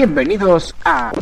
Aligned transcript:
Bienvenidos 0.00 0.74
a 0.82 1.12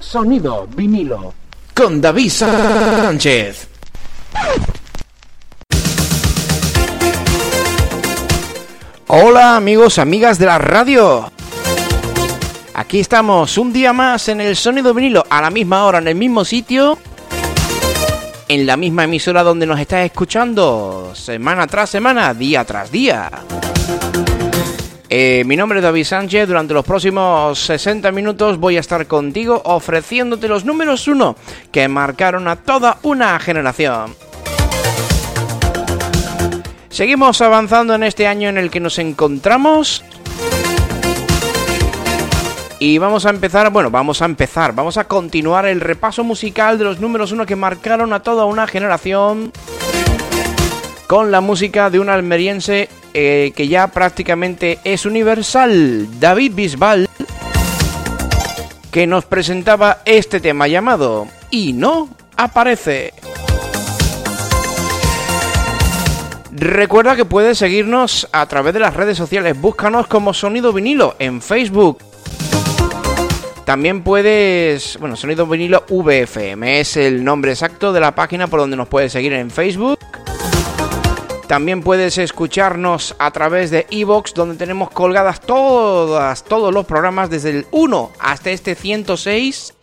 Sonido 0.00 0.66
vinilo 0.74 1.32
con 1.72 2.00
David 2.00 2.28
Sánchez. 2.28 3.68
Hola 9.06 9.54
amigos, 9.54 10.00
amigas 10.00 10.40
de 10.40 10.46
la 10.46 10.58
radio. 10.58 11.30
Aquí 12.74 12.98
estamos 12.98 13.56
un 13.58 13.72
día 13.72 13.92
más 13.92 14.26
en 14.26 14.40
el 14.40 14.56
Sonido 14.56 14.92
vinilo, 14.92 15.24
a 15.30 15.40
la 15.40 15.50
misma 15.50 15.84
hora, 15.84 15.98
en 15.98 16.08
el 16.08 16.16
mismo 16.16 16.44
sitio, 16.44 16.98
en 18.48 18.66
la 18.66 18.76
misma 18.76 19.04
emisora 19.04 19.44
donde 19.44 19.66
nos 19.66 19.78
estás 19.78 20.04
escuchando, 20.04 21.12
semana 21.14 21.68
tras 21.68 21.90
semana, 21.90 22.34
día 22.34 22.64
tras 22.64 22.90
día. 22.90 23.30
Eh, 25.14 25.44
mi 25.44 25.56
nombre 25.56 25.78
es 25.78 25.82
David 25.82 26.04
Sánchez. 26.04 26.48
Durante 26.48 26.72
los 26.72 26.86
próximos 26.86 27.58
60 27.58 28.10
minutos 28.12 28.56
voy 28.56 28.78
a 28.78 28.80
estar 28.80 29.06
contigo 29.06 29.60
ofreciéndote 29.66 30.48
los 30.48 30.64
números 30.64 31.06
1 31.06 31.36
que 31.70 31.86
marcaron 31.86 32.48
a 32.48 32.56
toda 32.56 32.96
una 33.02 33.38
generación. 33.38 34.14
Seguimos 36.88 37.42
avanzando 37.42 37.94
en 37.94 38.04
este 38.04 38.26
año 38.26 38.48
en 38.48 38.56
el 38.56 38.70
que 38.70 38.80
nos 38.80 38.98
encontramos. 38.98 40.02
Y 42.78 42.96
vamos 42.96 43.26
a 43.26 43.30
empezar, 43.30 43.70
bueno, 43.70 43.90
vamos 43.90 44.22
a 44.22 44.24
empezar, 44.24 44.74
vamos 44.74 44.96
a 44.96 45.04
continuar 45.04 45.66
el 45.66 45.82
repaso 45.82 46.24
musical 46.24 46.78
de 46.78 46.84
los 46.84 47.00
números 47.00 47.32
1 47.32 47.44
que 47.44 47.54
marcaron 47.54 48.14
a 48.14 48.22
toda 48.22 48.46
una 48.46 48.66
generación 48.66 49.52
con 51.12 51.30
la 51.30 51.42
música 51.42 51.90
de 51.90 52.00
un 52.00 52.08
almeriense 52.08 52.88
eh, 53.12 53.52
que 53.54 53.68
ya 53.68 53.88
prácticamente 53.88 54.78
es 54.82 55.04
universal, 55.04 56.08
David 56.18 56.54
Bisbal, 56.54 57.06
que 58.90 59.06
nos 59.06 59.26
presentaba 59.26 59.98
este 60.06 60.40
tema 60.40 60.68
llamado 60.68 61.28
Y 61.50 61.74
no 61.74 62.08
aparece. 62.34 63.12
Recuerda 66.50 67.14
que 67.14 67.26
puedes 67.26 67.58
seguirnos 67.58 68.26
a 68.32 68.46
través 68.46 68.72
de 68.72 68.80
las 68.80 68.94
redes 68.94 69.18
sociales, 69.18 69.60
búscanos 69.60 70.06
como 70.06 70.32
Sonido 70.32 70.72
Vinilo 70.72 71.16
en 71.18 71.42
Facebook. 71.42 71.98
También 73.66 74.02
puedes, 74.02 74.96
bueno, 74.98 75.16
Sonido 75.16 75.46
Vinilo 75.46 75.84
VFM 75.90 76.80
es 76.80 76.96
el 76.96 77.22
nombre 77.22 77.52
exacto 77.52 77.92
de 77.92 78.00
la 78.00 78.14
página 78.14 78.46
por 78.46 78.60
donde 78.60 78.78
nos 78.78 78.88
puedes 78.88 79.12
seguir 79.12 79.34
en 79.34 79.50
Facebook. 79.50 79.98
También 81.52 81.82
puedes 81.82 82.16
escucharnos 82.16 83.14
a 83.18 83.30
través 83.30 83.70
de 83.70 83.86
Evox, 83.90 84.32
donde 84.32 84.56
tenemos 84.56 84.88
colgadas 84.88 85.38
todas, 85.38 86.44
todos 86.44 86.72
los 86.72 86.86
programas 86.86 87.28
desde 87.28 87.50
el 87.50 87.66
1 87.72 88.10
hasta 88.20 88.50
este 88.52 88.74
106. 88.74 89.74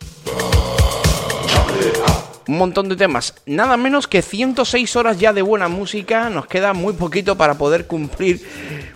Un 2.48 2.58
montón 2.58 2.88
de 2.88 2.96
temas. 2.96 3.36
Nada 3.46 3.76
menos 3.76 4.08
que 4.08 4.20
106 4.20 4.96
horas 4.96 5.20
ya 5.20 5.32
de 5.32 5.42
buena 5.42 5.68
música. 5.68 6.28
Nos 6.28 6.48
queda 6.48 6.72
muy 6.72 6.94
poquito 6.94 7.36
para 7.36 7.54
poder 7.54 7.86
cumplir, 7.86 8.44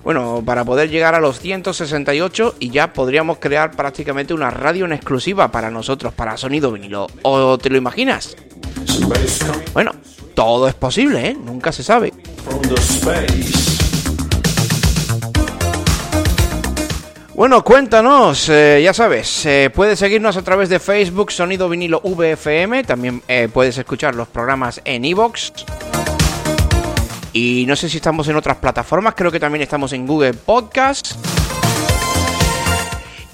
bueno, 0.03 0.43
para 0.45 0.65
poder 0.65 0.91
llegar 0.91 1.15
a 1.15 1.21
los 1.21 1.39
168 1.39 2.57
y 2.59 2.71
ya 2.71 2.93
podríamos 2.93 3.39
crear 3.39 3.71
prácticamente 3.77 4.35
una 4.35 4.51
radio 4.51 4.85
en 4.85 4.95
exclusiva 4.95 5.53
para 5.53 5.71
nosotros, 5.71 6.13
para 6.13 6.37
Sonido 6.37 6.73
Vinilo. 6.73 7.07
¿O 7.23 7.57
te 7.57 7.71
lo 7.71 7.77
imaginas? 7.77 8.37
Bueno, 9.73 9.93
todo 10.35 10.67
es 10.67 10.75
posible, 10.75 11.29
¿eh? 11.29 11.35
Nunca 11.41 11.71
se 11.71 11.85
sabe. 11.85 12.13
Bueno, 17.35 17.65
cuéntanos, 17.65 18.49
eh, 18.49 18.81
ya 18.83 18.95
sabes, 18.95 19.45
eh, 19.45 19.69
puedes 19.75 19.99
seguirnos 19.99 20.37
a 20.37 20.43
través 20.43 20.69
de 20.69 20.79
Facebook 20.79 21.33
Sonido 21.33 21.69
Vinilo 21.69 22.01
VFM, 22.01 22.85
también 22.85 23.23
eh, 23.27 23.49
puedes 23.53 23.77
escuchar 23.77 24.15
los 24.15 24.29
programas 24.29 24.81
en 24.85 25.05
iVoox. 25.05 25.51
Y 27.33 27.65
no 27.67 27.75
sé 27.75 27.89
si 27.89 27.97
estamos 27.97 28.29
en 28.29 28.37
otras 28.37 28.59
plataformas, 28.59 29.15
creo 29.17 29.33
que 29.33 29.41
también 29.41 29.63
estamos 29.63 29.93
en 29.93 30.07
Google 30.07 30.35
Podcast. 30.35 31.17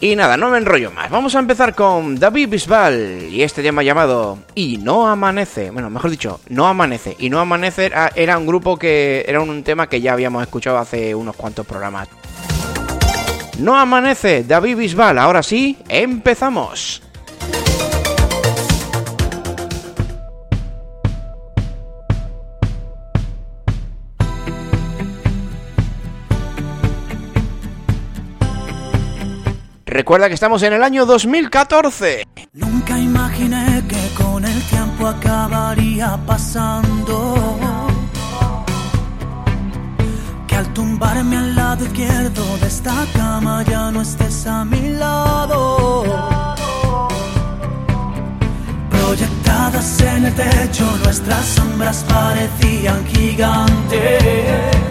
Y 0.02 0.16
nada, 0.16 0.38
no 0.38 0.48
me 0.48 0.56
enrollo 0.56 0.90
más. 0.90 1.10
Vamos 1.10 1.34
a 1.34 1.40
empezar 1.40 1.74
con 1.74 2.18
David 2.18 2.48
Bisbal 2.48 3.28
y 3.30 3.42
este 3.42 3.62
tema 3.62 3.82
llamado 3.82 4.38
Y 4.54 4.78
no 4.78 5.06
amanece. 5.06 5.70
Bueno, 5.70 5.90
mejor 5.90 6.10
dicho, 6.10 6.40
no 6.48 6.66
amanece. 6.66 7.16
Y 7.18 7.28
no 7.28 7.38
amanece 7.38 7.92
era 8.14 8.38
un 8.38 8.46
grupo 8.46 8.78
que 8.78 9.26
era 9.28 9.42
un 9.42 9.62
tema 9.62 9.90
que 9.90 10.00
ya 10.00 10.14
habíamos 10.14 10.42
escuchado 10.42 10.78
hace 10.78 11.14
unos 11.14 11.36
cuantos 11.36 11.66
programas. 11.66 12.08
No 13.58 13.78
amanece, 13.78 14.42
David 14.42 14.78
Bisbal. 14.78 15.18
Ahora 15.18 15.42
sí, 15.42 15.76
empezamos. 15.86 17.02
Recuerda 29.90 30.28
que 30.28 30.34
estamos 30.34 30.62
en 30.62 30.72
el 30.72 30.84
año 30.84 31.04
2014. 31.04 32.24
Nunca 32.52 32.96
imaginé 32.96 33.82
que 33.88 34.22
con 34.22 34.44
el 34.44 34.62
tiempo 34.68 35.08
acabaría 35.08 36.16
pasando. 36.24 37.34
Que 40.46 40.54
al 40.54 40.72
tumbarme 40.72 41.36
al 41.38 41.56
lado 41.56 41.84
izquierdo 41.84 42.44
de 42.58 42.68
esta 42.68 43.04
cama 43.14 43.64
ya 43.64 43.90
no 43.90 44.02
estés 44.02 44.46
a 44.46 44.64
mi 44.64 44.90
lado. 44.90 46.04
Proyectadas 48.90 50.00
en 50.02 50.26
el 50.26 50.34
techo, 50.36 50.84
nuestras 51.02 51.44
sombras 51.46 52.04
parecían 52.08 53.04
gigantes. 53.06 54.89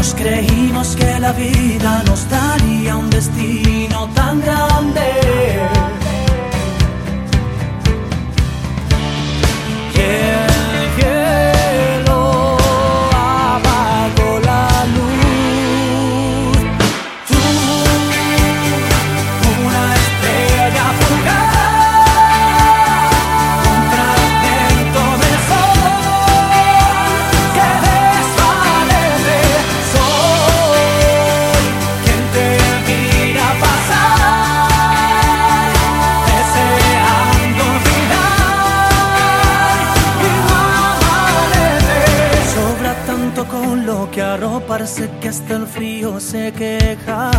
Nos 0.00 0.14
creímos 0.14 0.96
que 0.96 1.20
la 1.20 1.30
vida 1.32 2.02
nos 2.06 2.26
daría 2.30 2.96
un 2.96 3.10
destino 3.10 4.08
tan 4.14 4.40
grande. 4.40 5.02
Y 9.94 10.49
arroparse 44.80 45.10
que 45.20 45.28
hasta 45.28 45.56
el 45.56 45.66
frío 45.66 46.20
se 46.20 46.52
queja. 46.52 47.30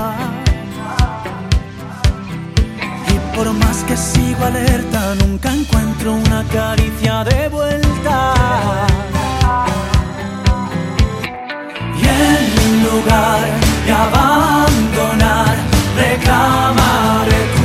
Y 3.08 3.36
por 3.36 3.52
más 3.54 3.84
que 3.88 3.98
sigo 3.98 4.46
alerta, 4.46 5.16
nunca 5.16 5.54
encuentro 5.54 6.14
una 6.14 6.44
caricia 6.52 7.24
de 7.24 7.50
vuelta. 7.50 8.34
Y 11.98 12.08
en 12.08 12.84
lugar 12.84 13.42
de 13.86 13.92
abandonar, 13.92 15.56
reclamaré 15.98 17.61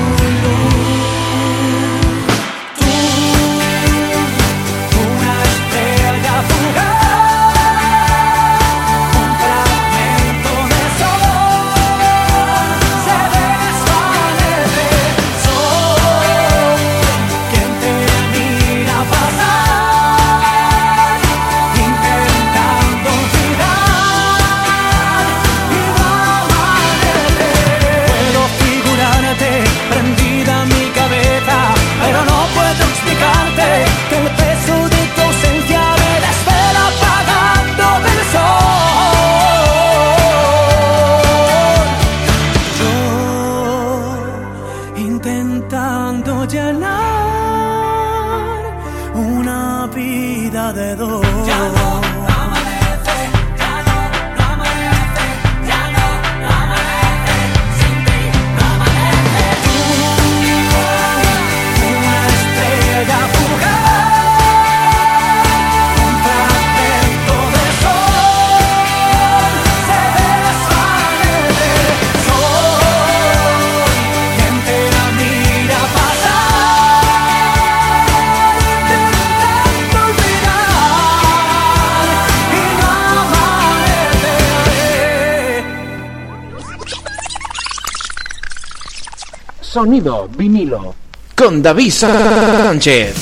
Sonido 89.86 90.28
vinilo. 90.36 90.96
con 91.36 91.62
David 91.62 91.92
Sánchez. 91.92 93.14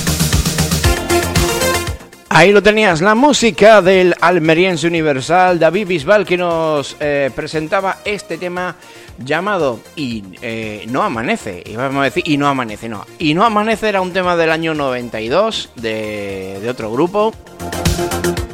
Ahí 2.31 2.53
lo 2.53 2.63
tenías, 2.63 3.03
la 3.03 3.15
música 3.15 3.83
del 3.83 4.15
almeriense 4.19 4.87
universal 4.87 5.59
David 5.59 5.87
Bisbal 5.87 6.25
que 6.25 6.39
nos 6.39 6.97
eh, 7.01 7.31
presentaba 7.37 7.99
este 8.07 8.39
tema 8.39 8.77
llamado 9.19 9.79
Y 9.95 10.25
eh, 10.41 10.87
no 10.89 11.03
amanece. 11.03 11.63
Y 11.67 11.77
vamos 11.77 12.01
a 12.01 12.05
decir, 12.05 12.25
y 12.27 12.39
no 12.39 12.49
amanece, 12.49 12.89
no. 12.89 13.05
Y 13.19 13.35
no 13.35 13.45
amanece 13.45 13.91
era 13.91 14.01
un 14.01 14.15
tema 14.15 14.35
del 14.35 14.51
año 14.51 14.73
92 14.73 15.69
de, 15.77 16.61
de 16.63 16.71
otro 16.71 16.91
grupo 16.91 17.35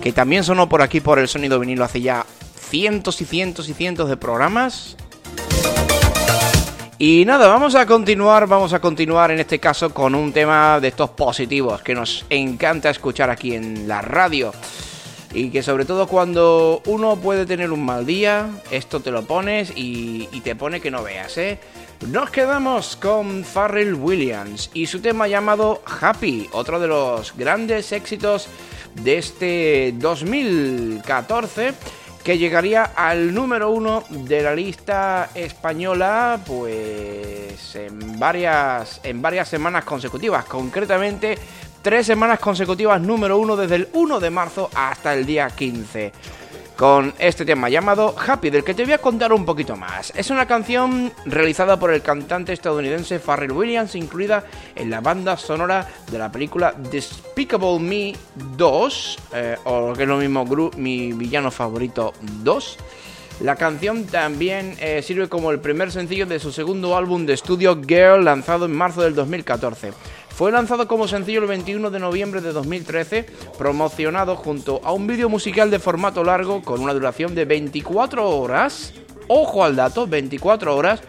que 0.02 0.12
también 0.12 0.42
sonó 0.42 0.68
por 0.68 0.82
aquí 0.82 1.00
por 1.00 1.20
el 1.20 1.28
sonido 1.28 1.60
vinilo 1.60 1.84
hace 1.84 2.00
ya 2.00 2.26
cientos 2.58 3.20
y 3.20 3.24
cientos 3.24 3.68
y 3.68 3.74
cientos 3.74 4.08
de 4.08 4.16
programas. 4.16 4.96
Y 7.02 7.24
nada, 7.24 7.48
vamos 7.48 7.74
a 7.76 7.86
continuar, 7.86 8.46
vamos 8.46 8.74
a 8.74 8.78
continuar 8.78 9.30
en 9.30 9.40
este 9.40 9.58
caso 9.58 9.88
con 9.88 10.14
un 10.14 10.34
tema 10.34 10.78
de 10.80 10.88
estos 10.88 11.08
positivos 11.08 11.80
que 11.80 11.94
nos 11.94 12.26
encanta 12.28 12.90
escuchar 12.90 13.30
aquí 13.30 13.54
en 13.54 13.88
la 13.88 14.02
radio. 14.02 14.52
Y 15.32 15.48
que 15.48 15.62
sobre 15.62 15.86
todo 15.86 16.06
cuando 16.06 16.82
uno 16.84 17.16
puede 17.16 17.46
tener 17.46 17.72
un 17.72 17.86
mal 17.86 18.04
día, 18.04 18.50
esto 18.70 19.00
te 19.00 19.10
lo 19.10 19.22
pones 19.22 19.72
y, 19.74 20.28
y 20.30 20.42
te 20.42 20.54
pone 20.54 20.82
que 20.82 20.90
no 20.90 21.02
veas, 21.02 21.38
¿eh? 21.38 21.58
Nos 22.06 22.28
quedamos 22.28 22.96
con 22.96 23.44
Farrell 23.44 23.94
Williams 23.94 24.70
y 24.74 24.84
su 24.84 25.00
tema 25.00 25.26
llamado 25.26 25.80
Happy, 26.02 26.50
otro 26.52 26.78
de 26.78 26.88
los 26.88 27.34
grandes 27.34 27.92
éxitos 27.92 28.46
de 29.02 29.16
este 29.16 29.94
2014 29.96 31.72
que 32.22 32.38
llegaría 32.38 32.84
al 32.84 33.32
número 33.32 33.70
uno 33.70 34.04
de 34.10 34.42
la 34.42 34.54
lista 34.54 35.30
española 35.34 36.40
pues 36.46 37.74
en 37.74 38.18
varias 38.18 39.00
en 39.02 39.22
varias 39.22 39.48
semanas 39.48 39.84
consecutivas. 39.84 40.44
Concretamente 40.44 41.38
tres 41.82 42.06
semanas 42.06 42.38
consecutivas 42.38 43.00
número 43.00 43.38
uno 43.38 43.56
desde 43.56 43.76
el 43.76 43.88
1 43.92 44.20
de 44.20 44.30
marzo 44.30 44.68
hasta 44.74 45.14
el 45.14 45.24
día 45.24 45.48
15 45.48 46.12
con 46.80 47.12
este 47.18 47.44
tema 47.44 47.68
llamado 47.68 48.14
Happy, 48.26 48.48
del 48.48 48.64
que 48.64 48.72
te 48.72 48.84
voy 48.84 48.94
a 48.94 48.98
contar 48.98 49.34
un 49.34 49.44
poquito 49.44 49.76
más. 49.76 50.14
Es 50.16 50.30
una 50.30 50.46
canción 50.46 51.12
realizada 51.26 51.78
por 51.78 51.92
el 51.92 52.00
cantante 52.00 52.54
estadounidense 52.54 53.18
Pharrell 53.18 53.52
Williams, 53.52 53.94
incluida 53.96 54.44
en 54.74 54.88
la 54.88 55.02
banda 55.02 55.36
sonora 55.36 55.86
de 56.10 56.18
la 56.18 56.32
película 56.32 56.72
Despicable 56.90 57.78
Me 57.80 58.14
2, 58.56 59.18
eh, 59.34 59.56
o 59.64 59.92
que 59.92 60.04
es 60.04 60.08
lo 60.08 60.16
mismo, 60.16 60.46
Gru, 60.46 60.70
mi 60.78 61.12
villano 61.12 61.50
favorito 61.50 62.14
2. 62.42 62.78
La 63.40 63.56
canción 63.56 64.04
también 64.04 64.74
eh, 64.80 65.02
sirve 65.02 65.28
como 65.28 65.50
el 65.50 65.60
primer 65.60 65.92
sencillo 65.92 66.24
de 66.24 66.38
su 66.38 66.50
segundo 66.50 66.96
álbum 66.96 67.26
de 67.26 67.34
estudio 67.34 67.78
Girl, 67.86 68.24
lanzado 68.24 68.64
en 68.64 68.72
marzo 68.72 69.02
del 69.02 69.14
2014. 69.14 69.92
Fue 70.30 70.52
lanzado 70.52 70.88
como 70.88 71.06
sencillo 71.06 71.40
el 71.40 71.46
21 71.46 71.90
de 71.90 71.98
noviembre 71.98 72.40
de 72.40 72.52
2013, 72.52 73.26
promocionado 73.58 74.36
junto 74.36 74.80
a 74.84 74.92
un 74.92 75.06
vídeo 75.06 75.28
musical 75.28 75.70
de 75.70 75.78
formato 75.78 76.24
largo 76.24 76.62
con 76.62 76.80
una 76.80 76.94
duración 76.94 77.34
de 77.34 77.44
24 77.44 78.26
horas. 78.28 78.94
Ojo 79.28 79.64
al 79.64 79.76
dato, 79.76 80.06
24 80.06 80.74
horas, 80.74 81.02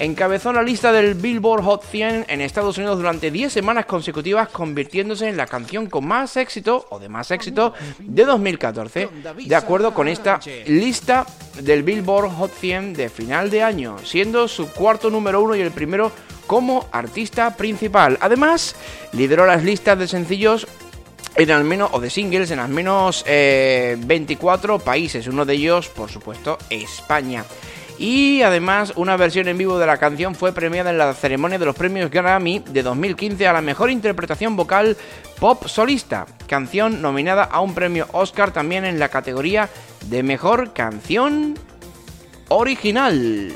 Encabezó 0.00 0.50
la 0.54 0.62
lista 0.62 0.92
del 0.92 1.12
Billboard 1.12 1.62
Hot 1.62 1.84
100 1.84 2.24
en 2.28 2.40
Estados 2.40 2.78
Unidos 2.78 2.96
durante 2.96 3.30
10 3.30 3.52
semanas 3.52 3.84
consecutivas, 3.84 4.48
convirtiéndose 4.48 5.28
en 5.28 5.36
la 5.36 5.46
canción 5.46 5.90
con 5.90 6.08
más 6.08 6.38
éxito 6.38 6.86
o 6.88 6.98
de 6.98 7.10
más 7.10 7.30
éxito 7.30 7.74
de 7.98 8.24
2014, 8.24 9.10
de 9.44 9.54
acuerdo 9.54 9.92
con 9.92 10.08
esta 10.08 10.40
lista 10.66 11.26
del 11.60 11.82
Billboard 11.82 12.30
Hot 12.30 12.50
100 12.50 12.94
de 12.94 13.10
final 13.10 13.50
de 13.50 13.62
año, 13.62 13.98
siendo 14.02 14.48
su 14.48 14.70
cuarto 14.72 15.10
número 15.10 15.42
uno 15.42 15.54
y 15.54 15.60
el 15.60 15.70
primero 15.70 16.10
como 16.46 16.88
artista 16.92 17.54
principal. 17.54 18.16
Además, 18.22 18.76
lideró 19.12 19.44
las 19.44 19.62
listas 19.62 19.98
de 19.98 20.08
sencillos 20.08 20.66
en 21.36 21.50
al 21.50 21.64
menos, 21.64 21.90
o 21.92 22.00
de 22.00 22.08
singles 22.08 22.50
en 22.50 22.58
al 22.58 22.70
menos 22.70 23.22
eh, 23.26 23.98
24 23.98 24.78
países, 24.78 25.26
uno 25.26 25.44
de 25.44 25.52
ellos, 25.52 25.88
por 25.88 26.10
supuesto, 26.10 26.56
España. 26.70 27.44
Y 28.00 28.40
además, 28.40 28.94
una 28.96 29.18
versión 29.18 29.46
en 29.48 29.58
vivo 29.58 29.78
de 29.78 29.86
la 29.86 29.98
canción 29.98 30.34
fue 30.34 30.54
premiada 30.54 30.88
en 30.88 30.96
la 30.96 31.12
ceremonia 31.12 31.58
de 31.58 31.66
los 31.66 31.76
premios 31.76 32.10
Grammy 32.10 32.60
de 32.60 32.82
2015 32.82 33.46
a 33.46 33.52
la 33.52 33.60
mejor 33.60 33.90
interpretación 33.90 34.56
vocal 34.56 34.96
pop 35.38 35.66
solista, 35.66 36.24
canción 36.46 37.02
nominada 37.02 37.44
a 37.44 37.60
un 37.60 37.74
premio 37.74 38.06
Oscar 38.12 38.52
también 38.52 38.86
en 38.86 38.98
la 38.98 39.10
categoría 39.10 39.68
de 40.06 40.22
mejor 40.22 40.72
canción 40.72 41.58
original. 42.48 43.52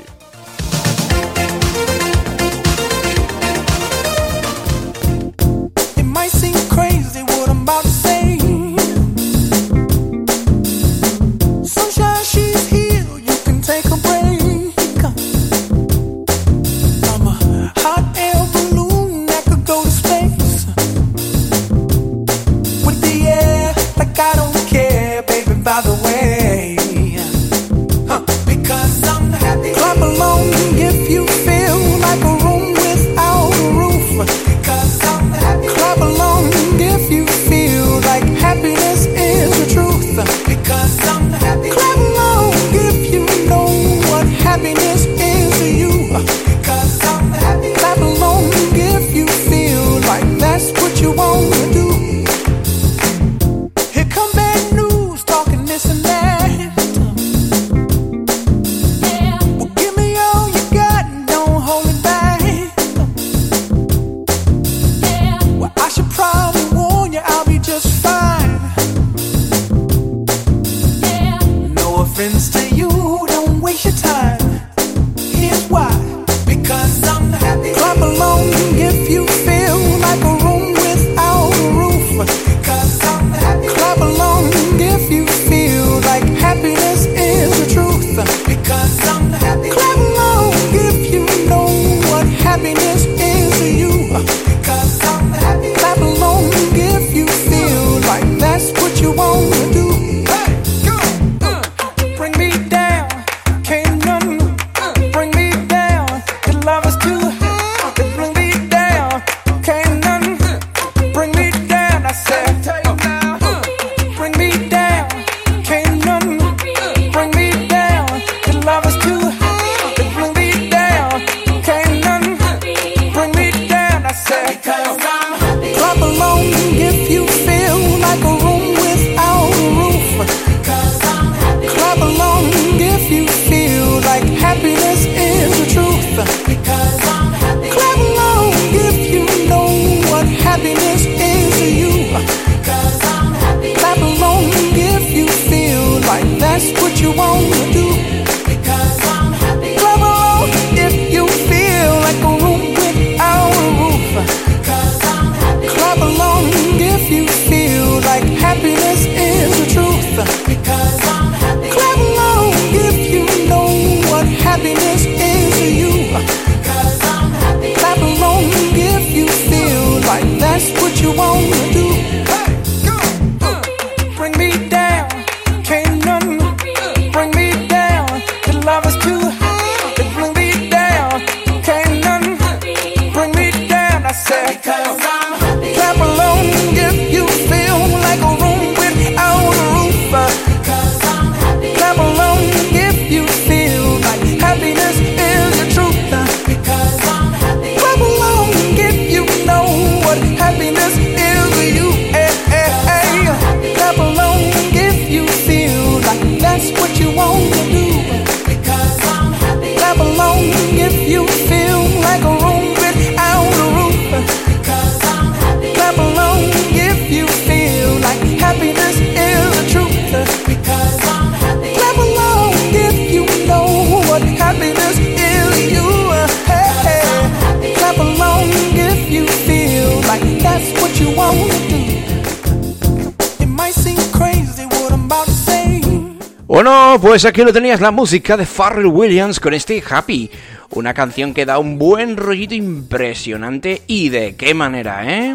Pues 237.15 237.23
aquí 237.23 237.43
lo 237.43 237.53
tenías, 237.53 237.79
la 237.79 237.91
música 237.91 238.35
de 238.35 238.45
Pharrell 238.45 238.87
Williams 238.87 239.39
con 239.39 239.53
este 239.53 239.81
Happy. 239.89 240.29
Una 240.71 240.93
canción 240.93 241.33
que 241.33 241.45
da 241.45 241.59
un 241.59 241.79
buen 241.79 242.17
rollito 242.17 242.55
impresionante 242.55 243.83
y 243.87 244.09
de 244.09 244.35
qué 244.35 244.53
manera, 244.53 245.09
¿eh? 245.09 245.33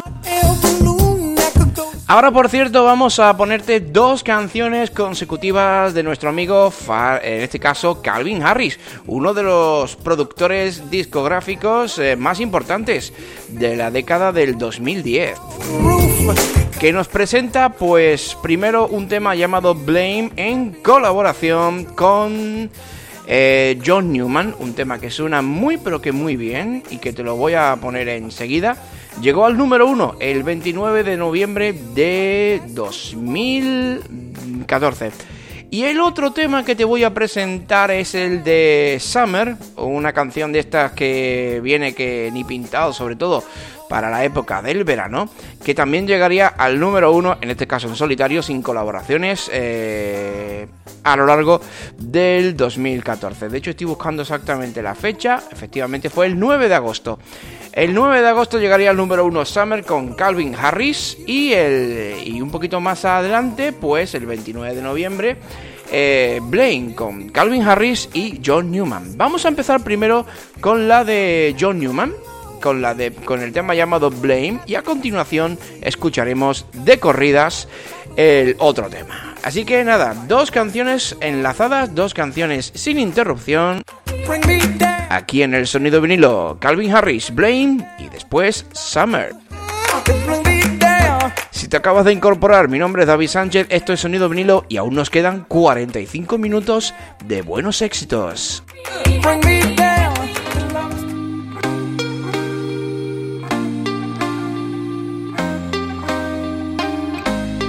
Ahora, 2.11 2.29
por 2.29 2.49
cierto, 2.49 2.83
vamos 2.83 3.19
a 3.19 3.37
ponerte 3.37 3.79
dos 3.79 4.21
canciones 4.21 4.91
consecutivas 4.91 5.93
de 5.93 6.03
nuestro 6.03 6.27
amigo, 6.27 6.73
en 7.23 7.41
este 7.41 7.57
caso, 7.57 8.01
Calvin 8.01 8.43
Harris, 8.43 8.77
uno 9.07 9.33
de 9.33 9.43
los 9.43 9.95
productores 9.95 10.91
discográficos 10.91 11.97
eh, 11.99 12.17
más 12.17 12.41
importantes 12.41 13.13
de 13.47 13.77
la 13.77 13.91
década 13.91 14.33
del 14.33 14.57
2010 14.57 15.39
que 16.81 16.91
nos 16.91 17.07
presenta 17.07 17.69
pues 17.69 18.35
primero 18.43 18.87
un 18.87 19.07
tema 19.07 19.33
llamado 19.33 19.73
Blame 19.73 20.31
en 20.35 20.71
colaboración 20.83 21.85
con 21.85 22.69
eh, 23.25 23.79
John 23.85 24.11
Newman, 24.11 24.53
un 24.59 24.73
tema 24.73 24.99
que 24.99 25.09
suena 25.09 25.41
muy 25.41 25.77
pero 25.77 26.01
que 26.01 26.11
muy 26.11 26.35
bien 26.35 26.83
y 26.89 26.97
que 26.97 27.13
te 27.13 27.23
lo 27.23 27.37
voy 27.37 27.53
a 27.53 27.77
poner 27.79 28.09
enseguida. 28.09 28.75
Llegó 29.19 29.45
al 29.45 29.57
número 29.57 29.87
uno 29.87 30.15
el 30.19 30.43
29 30.43 31.03
de 31.03 31.17
noviembre 31.17 31.73
de 31.73 32.61
2014. 32.67 35.11
Y 35.69 35.83
el 35.83 35.99
otro 36.01 36.31
tema 36.31 36.65
que 36.65 36.75
te 36.75 36.83
voy 36.83 37.03
a 37.03 37.13
presentar 37.13 37.91
es 37.91 38.13
el 38.13 38.43
de 38.43 38.97
Summer, 38.99 39.55
una 39.77 40.11
canción 40.11 40.51
de 40.51 40.59
estas 40.59 40.91
que 40.91 41.61
viene 41.63 41.93
que 41.93 42.29
ni 42.33 42.43
pintado, 42.43 42.91
sobre 42.93 43.15
todo 43.15 43.43
para 43.91 44.09
la 44.09 44.23
época 44.23 44.61
del 44.61 44.85
verano, 44.85 45.27
que 45.65 45.75
también 45.75 46.07
llegaría 46.07 46.47
al 46.47 46.79
número 46.79 47.11
uno, 47.11 47.37
en 47.41 47.49
este 47.49 47.67
caso 47.67 47.89
en 47.89 47.97
solitario, 47.97 48.41
sin 48.41 48.61
colaboraciones, 48.61 49.51
eh, 49.51 50.65
a 51.03 51.17
lo 51.17 51.25
largo 51.25 51.59
del 51.97 52.55
2014. 52.55 53.49
De 53.49 53.57
hecho, 53.57 53.71
estoy 53.71 53.87
buscando 53.87 54.21
exactamente 54.21 54.81
la 54.81 54.95
fecha, 54.95 55.43
efectivamente 55.51 56.09
fue 56.09 56.27
el 56.27 56.39
9 56.39 56.69
de 56.69 56.75
agosto. 56.75 57.19
El 57.73 57.93
9 57.93 58.21
de 58.21 58.29
agosto 58.29 58.59
llegaría 58.59 58.91
al 58.91 58.95
número 58.95 59.25
uno 59.25 59.43
Summer 59.43 59.83
con 59.83 60.13
Calvin 60.13 60.55
Harris 60.55 61.17
y, 61.27 61.51
el, 61.51 62.15
y 62.25 62.39
un 62.39 62.49
poquito 62.49 62.79
más 62.79 63.03
adelante, 63.03 63.73
pues 63.73 64.15
el 64.15 64.25
29 64.25 64.73
de 64.73 64.81
noviembre, 64.81 65.37
eh, 65.91 66.39
Blaine 66.41 66.95
con 66.95 67.27
Calvin 67.27 67.63
Harris 67.63 68.07
y 68.13 68.39
John 68.41 68.71
Newman. 68.71 69.17
Vamos 69.17 69.43
a 69.43 69.49
empezar 69.49 69.83
primero 69.83 70.25
con 70.61 70.87
la 70.87 71.03
de 71.03 71.57
John 71.59 71.77
Newman, 71.77 72.13
con, 72.61 72.81
la 72.81 72.93
de, 72.93 73.11
con 73.11 73.41
el 73.41 73.51
tema 73.51 73.75
llamado 73.75 74.09
Blame 74.09 74.59
y 74.65 74.75
a 74.75 74.83
continuación 74.83 75.57
escucharemos 75.81 76.65
de 76.71 76.99
corridas 76.99 77.67
el 78.15 78.55
otro 78.59 78.87
tema. 78.89 79.35
Así 79.43 79.65
que 79.65 79.83
nada, 79.83 80.15
dos 80.27 80.51
canciones 80.51 81.17
enlazadas, 81.19 81.93
dos 81.95 82.13
canciones 82.13 82.71
sin 82.75 82.99
interrupción. 82.99 83.83
Aquí 85.09 85.43
en 85.43 85.53
el 85.53 85.67
sonido 85.67 85.99
vinilo, 85.99 86.57
Calvin 86.59 86.95
Harris, 86.95 87.33
Blame 87.33 87.85
y 87.99 88.07
después 88.09 88.65
Summer. 88.71 89.33
Si 91.51 91.67
te 91.67 91.77
acabas 91.77 92.05
de 92.05 92.13
incorporar, 92.13 92.69
mi 92.69 92.79
nombre 92.79 93.03
es 93.03 93.07
David 93.07 93.27
Sánchez, 93.27 93.67
esto 93.69 93.93
es 93.93 93.99
Sonido 93.99 94.29
Vinilo 94.29 94.65
y 94.67 94.77
aún 94.77 94.95
nos 94.95 95.09
quedan 95.09 95.45
45 95.47 96.37
minutos 96.37 96.93
de 97.25 97.41
buenos 97.41 97.81
éxitos. 97.81 98.63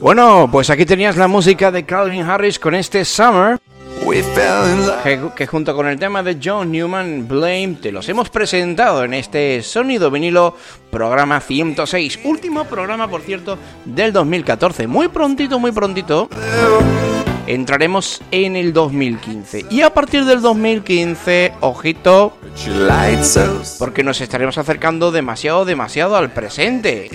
Bueno, 0.00 0.48
pues 0.52 0.70
aquí 0.70 0.84
tenías 0.84 1.16
la 1.16 1.28
música 1.28 1.70
de 1.70 1.84
Calvin 1.84 2.22
Harris 2.22 2.58
con 2.58 2.74
este 2.74 3.04
Summer, 3.04 3.58
que, 5.02 5.18
que 5.34 5.46
junto 5.46 5.74
con 5.74 5.88
el 5.88 5.98
tema 5.98 6.22
de 6.22 6.38
John 6.42 6.70
Newman, 6.70 7.26
Blame, 7.26 7.78
te 7.80 7.90
los 7.90 8.08
hemos 8.08 8.28
presentado 8.28 9.02
en 9.02 9.14
este 9.14 9.62
Sonido 9.62 10.10
Vinilo, 10.10 10.56
programa 10.90 11.40
106. 11.40 12.20
Último 12.24 12.64
programa, 12.64 13.08
por 13.08 13.22
cierto, 13.22 13.56
del 13.84 14.12
2014. 14.12 14.86
Muy 14.86 15.08
prontito, 15.08 15.58
muy 15.58 15.72
prontito. 15.72 16.28
Entraremos 17.46 18.20
en 18.30 18.56
el 18.56 18.72
2015. 18.72 19.66
Y 19.70 19.80
a 19.80 19.92
partir 19.92 20.24
del 20.26 20.42
2015, 20.42 21.54
ojito, 21.60 22.36
porque 23.78 24.02
nos 24.04 24.20
estaremos 24.20 24.58
acercando 24.58 25.10
demasiado, 25.10 25.64
demasiado 25.64 26.16
al 26.16 26.32
presente. 26.32 27.10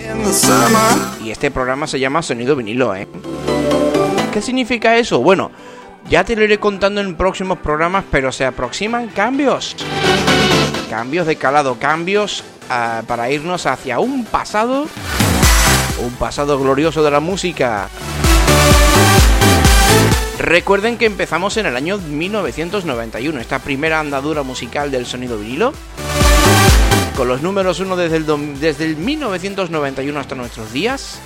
Y 1.24 1.32
este 1.32 1.52
programa 1.52 1.88
se 1.88 2.00
llama 2.00 2.22
Sonido 2.22 2.56
Vinilo, 2.56 2.96
¿eh? 2.96 3.08
¿Qué 4.34 4.42
significa 4.42 4.98
eso? 4.98 5.20
Bueno, 5.20 5.52
ya 6.10 6.24
te 6.24 6.36
lo 6.36 6.44
iré 6.44 6.60
contando 6.60 7.02
en 7.02 7.16
próximos 7.16 7.60
programas, 7.60 8.04
pero 8.12 8.32
se 8.32 8.46
aproximan 8.46 9.08
cambios. 9.08 9.76
Cambios 10.90 11.28
de 11.28 11.36
calado, 11.36 11.78
cambios 11.80 12.44
ah, 12.70 13.04
para 13.08 13.30
irnos 13.32 13.66
hacia 13.66 14.00
un 14.00 14.26
pasado, 14.26 14.88
un 16.04 16.12
pasado 16.14 16.60
glorioso 16.60 17.04
de 17.04 17.12
la 17.12 17.20
música. 17.20 17.90
Recuerden 20.40 20.98
que 20.98 21.06
empezamos 21.06 21.58
en 21.58 21.66
el 21.66 21.76
año 21.76 21.98
1991, 21.98 23.42
esta 23.42 23.60
primera 23.60 24.00
andadura 24.00 24.42
musical 24.42 24.90
del 24.90 25.06
sonido 25.06 25.38
vinilo, 25.38 25.74
con 27.18 27.28
los 27.28 27.42
números 27.42 27.82
uno 27.82 27.98
desde 27.98 28.16
el, 28.16 28.26
desde 28.58 28.86
el 28.86 28.96
1991 28.96 30.18
hasta 30.18 30.36
nuestros 30.36 30.72
días. 30.72 31.20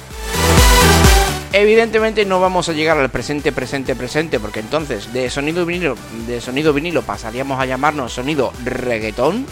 Evidentemente 1.52 2.26
no 2.26 2.40
vamos 2.40 2.70
a 2.70 2.74
llegar 2.74 2.98
al 2.98 3.10
presente, 3.10 3.52
presente, 3.52 3.96
presente, 3.96 4.40
porque 4.40 4.62
entonces 4.62 5.14
de 5.14 5.30
sonido 5.30 5.64
vinilo, 5.68 5.96
de 6.26 6.42
sonido 6.42 6.74
vinilo 6.74 7.04
pasaríamos 7.04 7.60
a 7.60 7.68
llamarnos 7.68 8.14
sonido 8.14 8.52
reggaetón. 8.64 9.46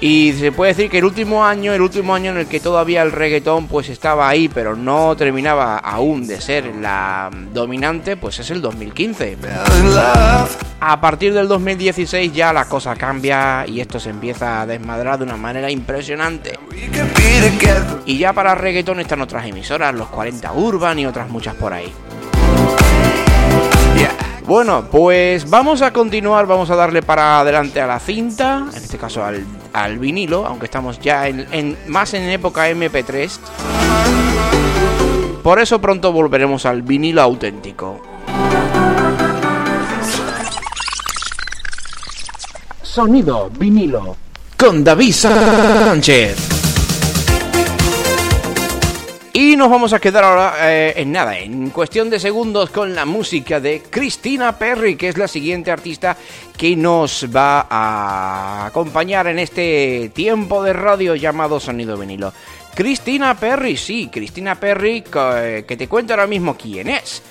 Y 0.00 0.32
se 0.32 0.50
puede 0.50 0.72
decir 0.72 0.90
que 0.90 0.98
el 0.98 1.04
último 1.04 1.44
año, 1.44 1.74
el 1.74 1.82
último 1.82 2.14
año 2.14 2.30
en 2.30 2.38
el 2.38 2.46
que 2.46 2.58
todavía 2.58 3.02
el 3.02 3.12
reggaetón 3.12 3.68
pues 3.68 3.90
estaba 3.90 4.28
ahí, 4.30 4.48
pero 4.48 4.74
no 4.74 5.14
terminaba 5.14 5.76
aún 5.76 6.26
de 6.26 6.40
ser 6.40 6.74
la 6.76 7.30
dominante, 7.52 8.16
pues 8.16 8.38
es 8.38 8.50
el 8.50 8.62
2015. 8.62 9.36
A 10.80 11.00
partir 11.02 11.34
del 11.34 11.48
2016 11.48 12.32
ya 12.32 12.50
la 12.54 12.64
cosa 12.64 12.96
cambia 12.96 13.66
y 13.66 13.80
esto 13.80 14.00
se 14.00 14.08
empieza 14.08 14.62
a 14.62 14.66
desmadrar 14.66 15.18
de 15.18 15.24
una 15.24 15.36
manera 15.36 15.70
impresionante. 15.70 16.58
Y 18.06 18.16
ya 18.16 18.32
para 18.32 18.54
reggaetón 18.54 19.00
están 19.00 19.20
otras 19.20 19.44
emisoras, 19.46 19.94
los 19.94 20.08
40 20.08 20.50
Urban 20.54 20.98
y 20.98 21.04
otras 21.04 21.28
muchas 21.28 21.54
por 21.56 21.74
ahí. 21.74 21.92
Bueno, 24.50 24.84
pues 24.90 25.48
vamos 25.48 25.80
a 25.80 25.92
continuar, 25.92 26.44
vamos 26.44 26.68
a 26.70 26.74
darle 26.74 27.02
para 27.02 27.38
adelante 27.38 27.80
a 27.80 27.86
la 27.86 28.00
cinta, 28.00 28.66
en 28.68 28.82
este 28.82 28.98
caso 28.98 29.22
al, 29.24 29.98
vinilo, 30.00 30.44
aunque 30.44 30.64
estamos 30.64 30.98
ya 30.98 31.28
en, 31.28 31.76
más 31.86 32.14
en 32.14 32.28
época 32.28 32.68
MP3. 32.68 33.30
Por 35.40 35.60
eso 35.60 35.80
pronto 35.80 36.10
volveremos 36.10 36.66
al 36.66 36.82
vinilo 36.82 37.22
auténtico. 37.22 38.00
Sonido 42.82 43.50
vinilo. 43.56 44.16
Con 44.56 44.82
David 44.82 45.12
Sánchez. 45.12 46.59
Y 49.32 49.54
nos 49.54 49.70
vamos 49.70 49.92
a 49.92 50.00
quedar 50.00 50.24
ahora 50.24 50.54
eh, 50.72 50.94
en 50.96 51.12
nada, 51.12 51.38
en 51.38 51.70
cuestión 51.70 52.10
de 52.10 52.18
segundos 52.18 52.70
con 52.70 52.96
la 52.96 53.04
música 53.04 53.60
de 53.60 53.80
Christina 53.88 54.58
Perry, 54.58 54.96
que 54.96 55.08
es 55.08 55.16
la 55.16 55.28
siguiente 55.28 55.70
artista 55.70 56.16
que 56.56 56.74
nos 56.74 57.28
va 57.34 57.68
a 57.70 58.66
acompañar 58.66 59.28
en 59.28 59.38
este 59.38 60.10
tiempo 60.12 60.64
de 60.64 60.72
radio 60.72 61.14
llamado 61.14 61.60
Sonido 61.60 61.96
Vinilo. 61.96 62.32
Christina 62.74 63.38
Perry, 63.38 63.76
sí, 63.76 64.08
Christina 64.12 64.56
Perry, 64.56 65.04
eh, 65.14 65.64
que 65.66 65.76
te 65.76 65.86
cuento 65.86 66.12
ahora 66.12 66.26
mismo 66.26 66.56
quién 66.56 66.88
es. 66.88 67.22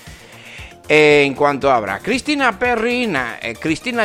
En 0.91 1.35
cuanto 1.35 1.71
abra, 1.71 1.99
Christina 1.99 2.57
Perry, 2.57 3.07
eh, 3.43 3.53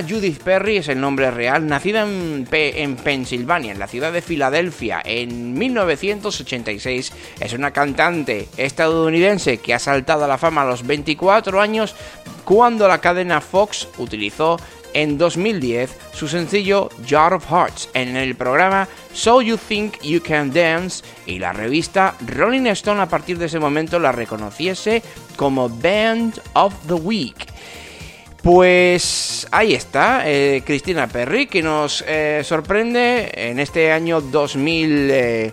Judith 0.07 0.42
Perry 0.42 0.77
es 0.77 0.88
el 0.88 1.01
nombre 1.01 1.31
real, 1.31 1.66
nacida 1.66 2.03
en, 2.03 2.47
en 2.53 2.97
Pensilvania, 2.97 3.73
en 3.73 3.79
la 3.79 3.87
ciudad 3.87 4.12
de 4.12 4.20
Filadelfia, 4.20 5.01
en 5.03 5.55
1986. 5.55 7.11
Es 7.40 7.53
una 7.55 7.70
cantante 7.70 8.51
estadounidense 8.59 9.57
que 9.57 9.73
ha 9.73 9.79
saltado 9.79 10.27
a 10.27 10.29
la 10.29 10.37
fama 10.37 10.61
a 10.61 10.66
los 10.66 10.87
24 10.87 11.59
años 11.59 11.97
cuando 12.44 12.87
la 12.87 13.01
cadena 13.01 13.40
Fox 13.40 13.88
utilizó 13.97 14.59
en 14.94 15.18
2010 15.18 15.94
su 16.12 16.28
sencillo 16.28 16.88
Jar 17.07 17.35
of 17.35 17.46
Hearts 17.50 17.90
en 17.92 18.16
el 18.16 18.35
programa 18.35 18.88
So 19.12 19.42
You 19.42 19.59
Think 19.59 20.00
You 20.02 20.22
Can 20.22 20.52
Dance 20.52 21.04
y 21.26 21.38
la 21.38 21.52
revista 21.52 22.14
Rolling 22.26 22.66
Stone 22.68 23.02
a 23.02 23.09
partir 23.09 23.37
de 23.38 23.46
ese 23.46 23.59
momento 23.59 23.98
la 23.98 24.12
reconociese 24.12 25.02
como 25.37 25.68
Band 25.68 26.40
of 26.54 26.74
the 26.87 26.94
Week. 26.94 27.46
Pues 28.42 29.48
ahí 29.50 29.72
está, 29.72 30.22
eh, 30.26 30.62
Cristina 30.66 31.07
Perry, 31.07 31.46
que 31.46 31.62
nos 31.62 32.04
eh, 32.07 32.42
sorprende 32.44 33.30
en 33.35 33.59
este 33.59 33.90
año 33.90 34.20
2000, 34.20 35.52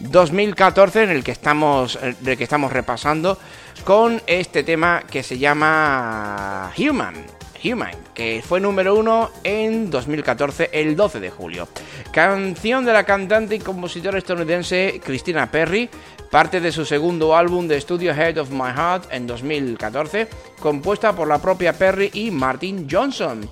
2014 0.00 0.98
eh, 1.00 1.04
en 1.04 1.10
el 1.10 1.24
que 1.24 1.32
estamos, 1.32 1.98
el 2.02 2.36
que 2.36 2.44
estamos 2.44 2.70
repasando 2.70 3.38
con 3.84 4.20
este 4.26 4.64
tema 4.64 5.02
que 5.10 5.22
se 5.22 5.38
llama 5.38 6.70
Human. 6.76 7.35
Human, 7.64 7.94
que 8.14 8.42
fue 8.46 8.60
número 8.60 8.94
uno 8.94 9.30
en 9.44 9.90
2014, 9.90 10.70
el 10.72 10.96
12 10.96 11.20
de 11.20 11.30
julio. 11.30 11.68
Canción 12.12 12.84
de 12.84 12.92
la 12.92 13.04
cantante 13.04 13.56
y 13.56 13.58
compositora 13.58 14.18
estadounidense 14.18 15.00
Christina 15.04 15.50
Perry, 15.50 15.88
parte 16.30 16.60
de 16.60 16.72
su 16.72 16.84
segundo 16.84 17.36
álbum 17.36 17.68
de 17.68 17.76
estudio 17.76 18.12
Head 18.12 18.38
of 18.38 18.50
My 18.50 18.72
Heart 18.74 19.12
en 19.12 19.26
2014, 19.26 20.28
compuesta 20.60 21.14
por 21.14 21.28
la 21.28 21.38
propia 21.38 21.72
Perry 21.72 22.10
y 22.12 22.30
Martin 22.30 22.86
Johnson 22.90 23.48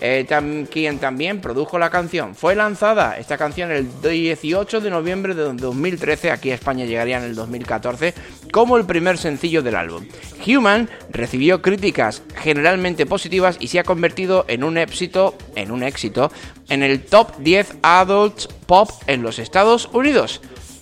eh, 0.00 0.26
quien 0.70 0.98
también 0.98 1.40
produjo 1.40 1.78
la 1.78 1.90
canción. 1.90 2.34
Fue 2.34 2.54
lanzada 2.54 3.18
esta 3.18 3.36
canción 3.36 3.70
el 3.70 3.88
18 4.02 4.80
de 4.80 4.90
noviembre 4.90 5.34
de 5.34 5.42
2013, 5.42 6.30
aquí 6.30 6.50
a 6.50 6.54
España 6.54 6.84
llegaría 6.84 7.18
en 7.18 7.24
el 7.24 7.34
2014, 7.34 8.14
como 8.50 8.76
el 8.76 8.84
primer 8.84 9.18
sencillo 9.18 9.62
del 9.62 9.76
álbum. 9.76 10.06
Human 10.46 10.88
recibió 11.10 11.60
críticas 11.62 12.22
generalmente 12.36 13.06
positivas 13.06 13.56
y 13.60 13.68
se 13.68 13.78
ha 13.78 13.84
convertido 13.84 14.44
en 14.48 14.64
un 14.64 14.78
éxito, 14.78 15.36
en 15.54 15.70
un 15.70 15.82
éxito, 15.82 16.32
en 16.68 16.82
el 16.82 17.04
top 17.04 17.36
10 17.38 17.76
adult 17.82 18.52
pop 18.66 18.90
en 19.06 19.22
los 19.22 19.38
Estados 19.38 19.88
Unidos 19.92 20.40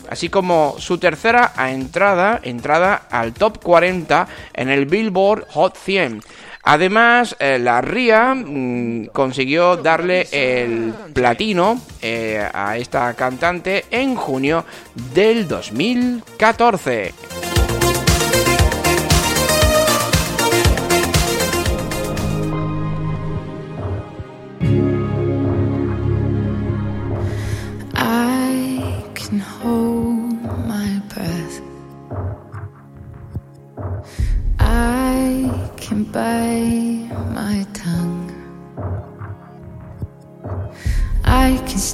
así 0.09 0.29
como 0.29 0.77
su 0.79 0.99
tercera 0.99 1.53
entrada, 1.71 2.41
entrada 2.43 2.95
al 3.11 3.35
top 3.35 3.63
40 3.63 4.27
en 4.55 4.71
el 4.71 4.87
Billboard 4.87 5.47
Hot 5.51 5.77
100. 5.77 6.23
Además, 6.71 7.35
eh, 7.39 7.59
la 7.59 7.81
RIA 7.81 8.35
mm, 8.35 9.07
consiguió 9.07 9.79
darle 9.79 10.29
el 10.31 10.93
platino 11.15 11.81
eh, 12.03 12.47
a 12.53 12.77
esta 12.77 13.15
cantante 13.15 13.87
en 13.91 14.15
junio 14.15 14.67
del 15.15 15.49
2014. 15.49 17.15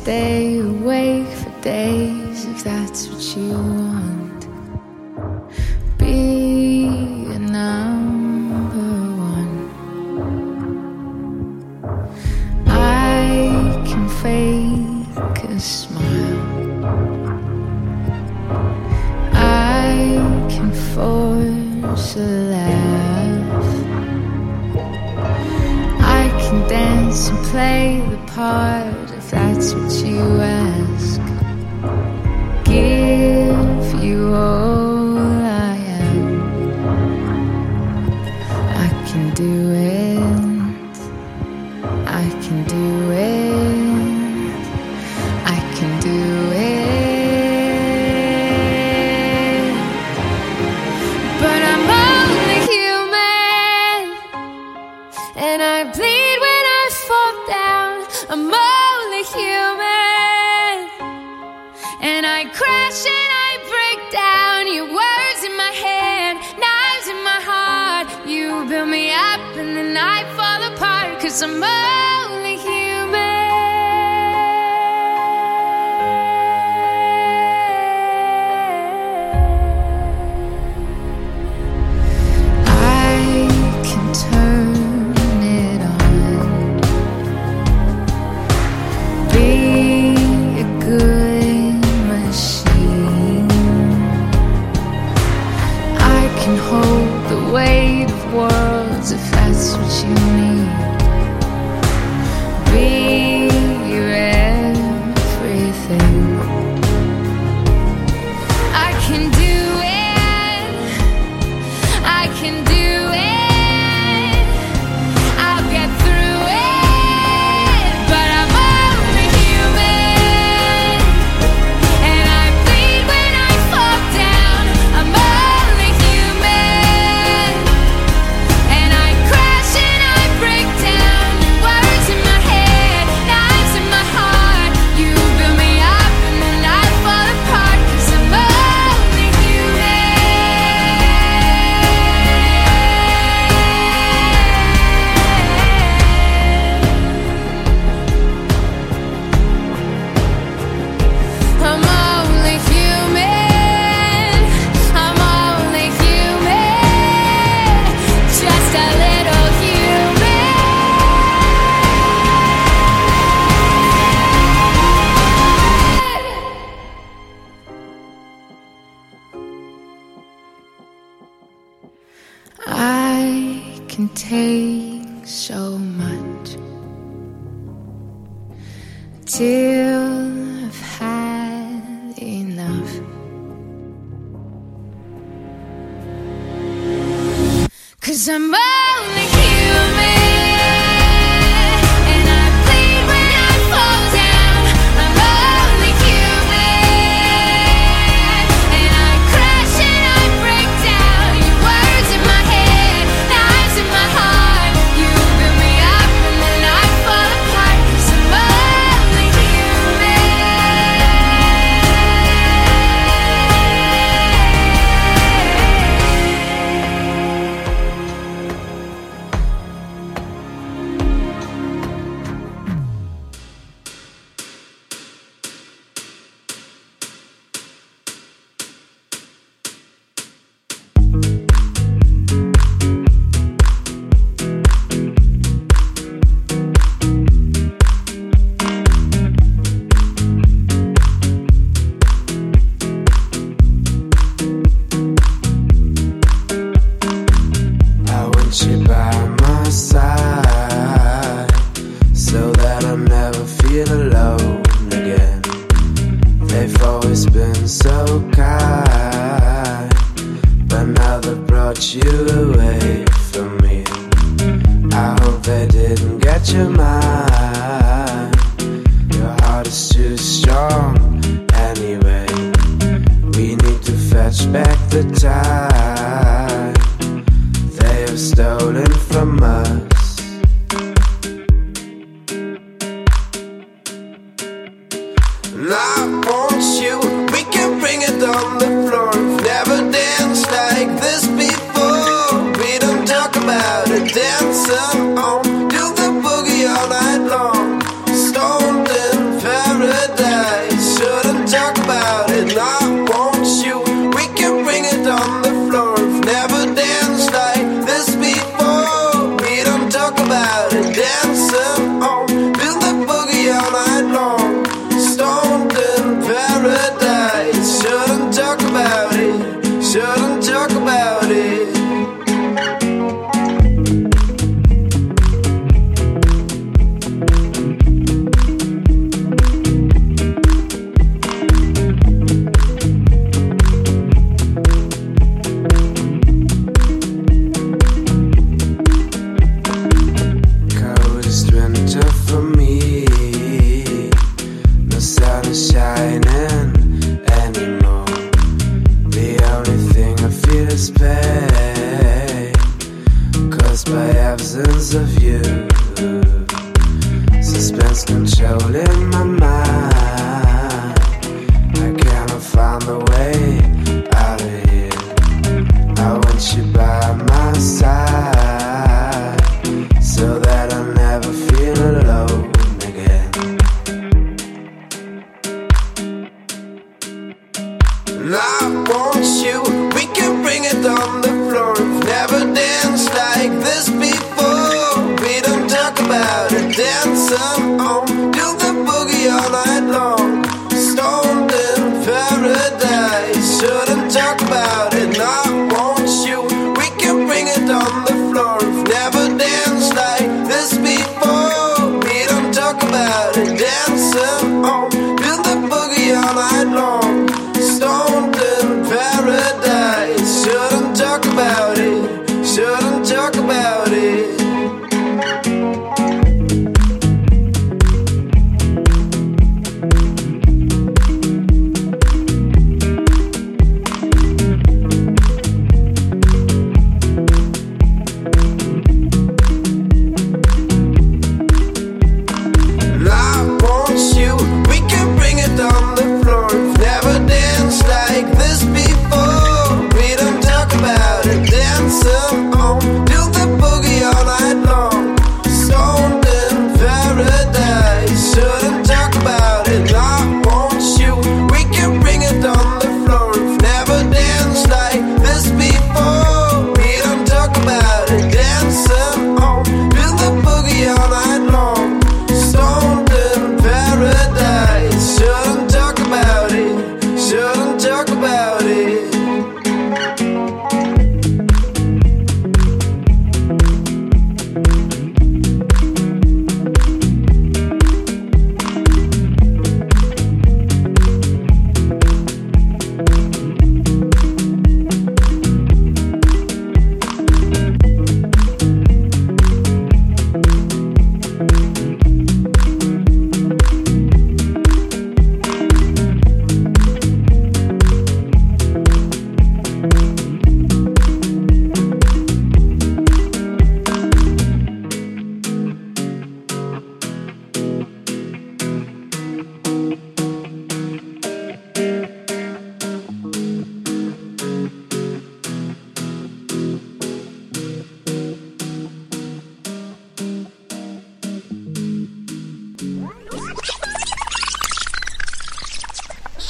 Stay 0.04 0.58
awake 0.58 1.26
for 1.26 1.50
days 1.62 2.44
if 2.44 2.62
that's 2.62 3.08
what 3.08 3.22
you 3.37 3.52
want. 3.52 4.42
Be 5.96 6.94
a 7.32 7.38
number 7.38 8.94
one. 9.38 9.54
I 12.66 13.82
can 13.88 14.08
fake 14.20 15.44
a 15.48 15.58
smile. 15.58 16.44
I 19.32 19.94
can 20.50 20.70
force 20.92 22.16
a 22.16 22.43
play 27.54 28.00
the 28.10 28.16
part 28.32 29.12
if 29.12 29.30
that's 29.30 29.74
what 29.74 29.92
you 30.04 30.18
ask. 30.40 30.73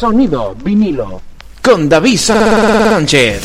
Sonido 0.05 0.55
vinilo. 0.63 1.23
con 1.63 1.89
David 1.89 2.19
Sánchez. 2.19 3.41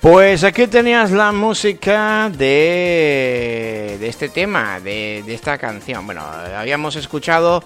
Pues 0.00 0.42
aquí 0.42 0.66
tenías 0.66 1.12
la 1.12 1.30
música 1.30 2.28
de, 2.36 3.96
de 4.00 4.08
este 4.08 4.28
tema, 4.28 4.80
de, 4.80 5.22
de 5.24 5.34
esta 5.34 5.56
canción. 5.56 6.04
Bueno, 6.04 6.22
habíamos 6.22 6.96
escuchado 6.96 7.62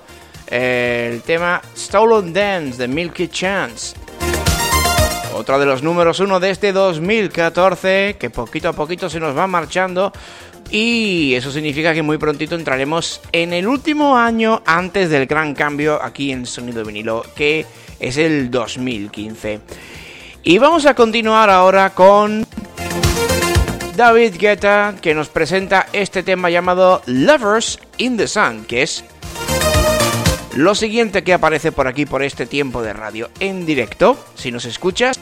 eh, 0.46 1.12
el 1.14 1.22
tema 1.22 1.62
Stolen 1.74 2.34
Dance 2.34 2.76
de 2.76 2.86
Milky 2.86 3.28
Chance. 3.28 3.96
Otro 5.34 5.58
de 5.58 5.64
los 5.64 5.82
números 5.82 6.20
uno 6.20 6.38
de 6.38 6.50
este 6.50 6.70
2014, 6.72 8.16
que 8.20 8.28
poquito 8.28 8.68
a 8.68 8.72
poquito 8.74 9.08
se 9.08 9.18
nos 9.20 9.34
va 9.34 9.46
marchando. 9.46 10.12
Y 10.70 11.34
eso 11.34 11.52
significa 11.52 11.94
que 11.94 12.02
muy 12.02 12.18
prontito 12.18 12.54
entraremos 12.54 13.20
en 13.32 13.52
el 13.52 13.66
último 13.66 14.16
año 14.16 14.62
antes 14.66 15.10
del 15.10 15.26
gran 15.26 15.54
cambio 15.54 16.02
aquí 16.02 16.32
en 16.32 16.46
Sonido 16.46 16.84
Vinilo, 16.84 17.24
que 17.36 17.64
es 18.00 18.16
el 18.16 18.50
2015. 18.50 19.60
Y 20.42 20.58
vamos 20.58 20.84
a 20.86 20.94
continuar 20.94 21.48
ahora 21.48 21.90
con 21.90 22.46
David 23.96 24.34
Guetta, 24.38 24.96
que 25.00 25.14
nos 25.14 25.28
presenta 25.28 25.86
este 25.92 26.22
tema 26.22 26.50
llamado 26.50 27.00
Lovers 27.06 27.78
in 27.98 28.16
the 28.16 28.26
Sun, 28.26 28.64
que 28.64 28.82
es 28.82 29.04
lo 30.56 30.74
siguiente 30.74 31.24
que 31.24 31.32
aparece 31.32 31.72
por 31.72 31.86
aquí 31.86 32.04
por 32.04 32.22
este 32.22 32.46
tiempo 32.46 32.82
de 32.82 32.92
radio 32.92 33.30
en 33.40 33.66
directo, 33.66 34.16
si 34.34 34.50
nos 34.52 34.64
escuchas, 34.64 35.18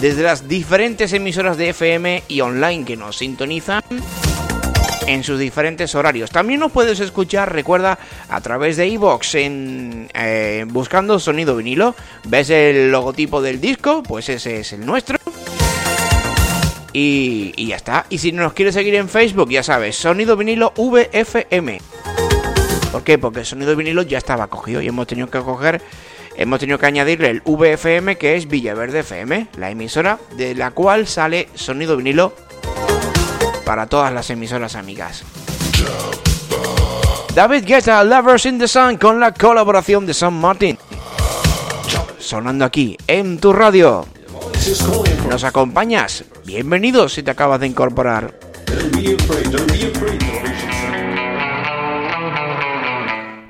desde 0.00 0.22
las 0.22 0.48
diferentes 0.48 1.12
emisoras 1.12 1.56
de 1.56 1.70
FM 1.70 2.22
y 2.28 2.40
online 2.40 2.84
que 2.84 2.96
nos 2.96 3.18
sintonizan 3.18 3.82
en 5.06 5.24
sus 5.24 5.38
diferentes 5.38 5.94
horarios. 5.94 6.30
También 6.30 6.60
nos 6.60 6.72
puedes 6.72 7.00
escuchar, 7.00 7.52
recuerda, 7.52 7.98
a 8.28 8.40
través 8.40 8.76
de 8.76 8.88
iVoox 8.88 9.34
en 9.34 10.08
eh, 10.14 10.64
buscando 10.68 11.18
sonido 11.18 11.56
vinilo. 11.56 11.94
¿Ves 12.24 12.50
el 12.50 12.90
logotipo 12.90 13.42
del 13.42 13.60
disco? 13.60 14.02
Pues 14.02 14.28
ese 14.28 14.60
es 14.60 14.72
el 14.72 14.86
nuestro. 14.86 15.18
Y, 16.92 17.66
ya 17.66 17.76
está. 17.76 18.06
Y 18.08 18.18
si 18.18 18.32
nos 18.32 18.52
quieres 18.52 18.74
seguir 18.74 18.94
en 18.94 19.08
Facebook, 19.08 19.50
ya 19.50 19.62
sabes, 19.62 19.96
sonido 19.96 20.36
vinilo 20.36 20.72
VFM. 20.76 21.80
¿Por 22.90 23.04
qué? 23.04 23.18
Porque 23.18 23.40
el 23.40 23.46
sonido 23.46 23.76
vinilo 23.76 24.02
ya 24.02 24.18
estaba 24.18 24.48
cogido 24.48 24.80
y 24.80 24.88
hemos 24.88 25.06
tenido 25.06 25.28
que 25.28 25.38
coger, 25.40 25.80
hemos 26.36 26.60
tenido 26.60 26.78
que 26.78 26.86
añadirle 26.86 27.30
el 27.30 27.42
VFM 27.44 28.16
que 28.16 28.36
es 28.36 28.48
Villaverde 28.48 29.00
FM, 29.00 29.48
la 29.56 29.70
emisora 29.70 30.18
de 30.36 30.54
la 30.54 30.70
cual 30.72 31.06
sale 31.06 31.48
sonido 31.54 31.96
vinilo 31.96 32.34
para 33.64 33.86
todas 33.86 34.12
las 34.12 34.30
emisoras 34.30 34.74
amigas. 34.74 35.24
David 37.34 37.64
Guetta, 37.64 38.02
Lovers 38.02 38.46
in 38.46 38.58
the 38.58 38.66
Sun, 38.66 38.96
con 38.96 39.20
la 39.20 39.32
colaboración 39.32 40.04
de 40.04 40.14
San 40.14 40.34
Martin. 40.34 40.76
Sonando 42.18 42.64
aquí 42.64 42.96
en 43.06 43.38
tu 43.38 43.52
radio. 43.52 44.04
¿Nos 45.28 45.44
acompañas? 45.44 46.24
Bienvenidos 46.44 47.14
si 47.14 47.22
te 47.22 47.30
acabas 47.30 47.60
de 47.60 47.68
incorporar. 47.68 48.34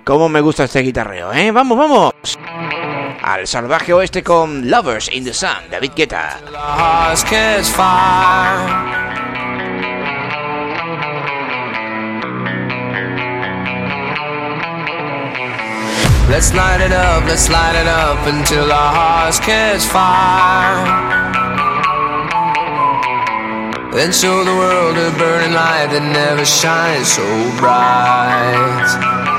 Cómo 0.05 0.29
me 0.29 0.41
gusta 0.41 0.65
este 0.65 0.81
guitarreo, 0.81 1.33
¿eh? 1.33 1.51
Vamos, 1.51 1.79
vamos. 1.79 2.13
Al 3.23 3.47
salvaje 3.47 3.93
oeste 3.93 4.23
con 4.23 4.71
Lovers 4.71 5.09
in 5.13 5.25
the 5.25 5.35
Sun, 5.35 5.71
David 5.71 5.93
Guetta. 5.95 6.39
Let's 16.29 16.55
light 16.55 16.81
it 16.81 16.93
up, 16.93 17.27
let's 17.27 17.51
light 17.51 17.75
it 17.75 17.89
up 17.89 18.25
until 18.27 18.71
our 18.71 18.95
hearts 18.95 19.41
catch 19.41 19.83
fire. 19.83 21.21
Then 23.93 24.13
show 24.13 24.45
the 24.45 24.55
world 24.55 24.97
a 24.97 25.11
burning 25.19 25.53
light 25.53 25.89
that 25.91 26.03
never 26.13 26.45
shines 26.45 27.09
so 27.09 27.27
bright. 27.59 29.30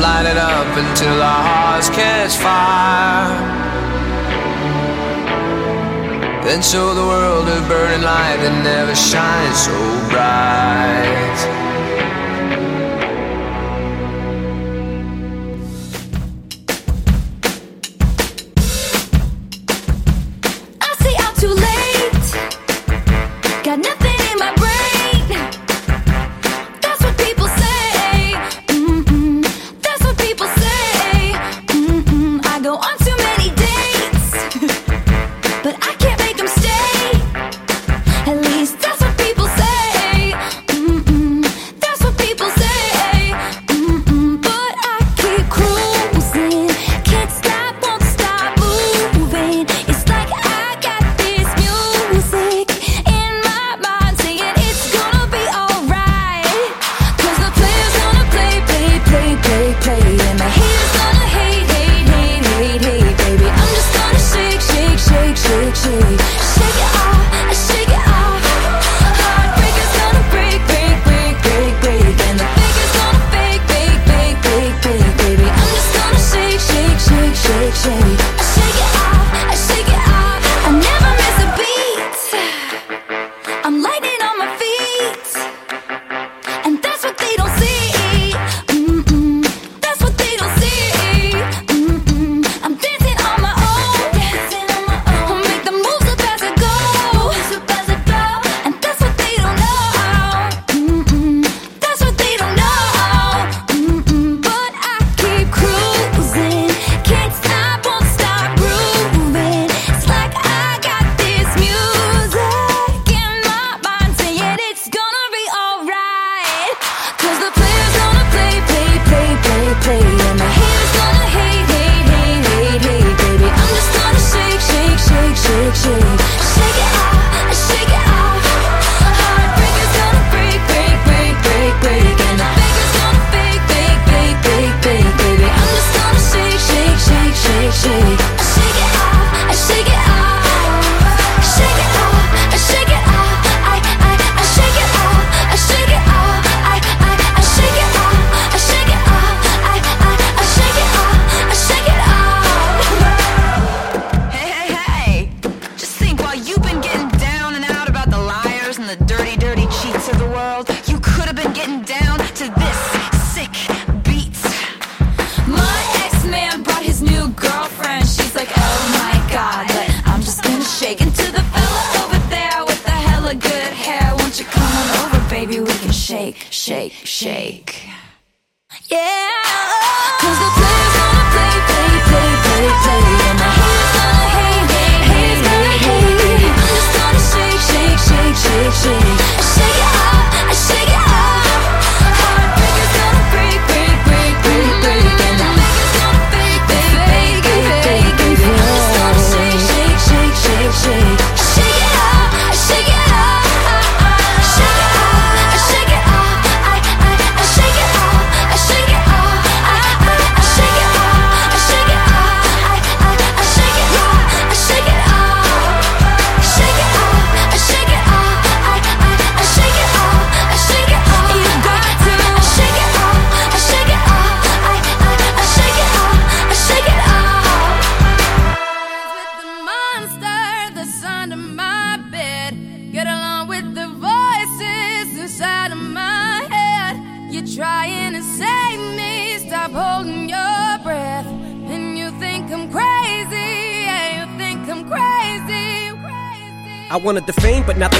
Light 0.00 0.26
it 0.26 0.36
up 0.36 0.76
until 0.76 1.20
our 1.20 1.42
hearts 1.42 1.90
catch 1.90 2.36
fire. 2.36 3.34
Then 6.44 6.62
show 6.62 6.94
the 6.94 7.02
world 7.02 7.48
a 7.48 7.60
burning 7.66 8.02
light 8.02 8.38
that 8.38 8.62
never 8.62 8.94
shines 8.94 9.58
so 9.66 9.97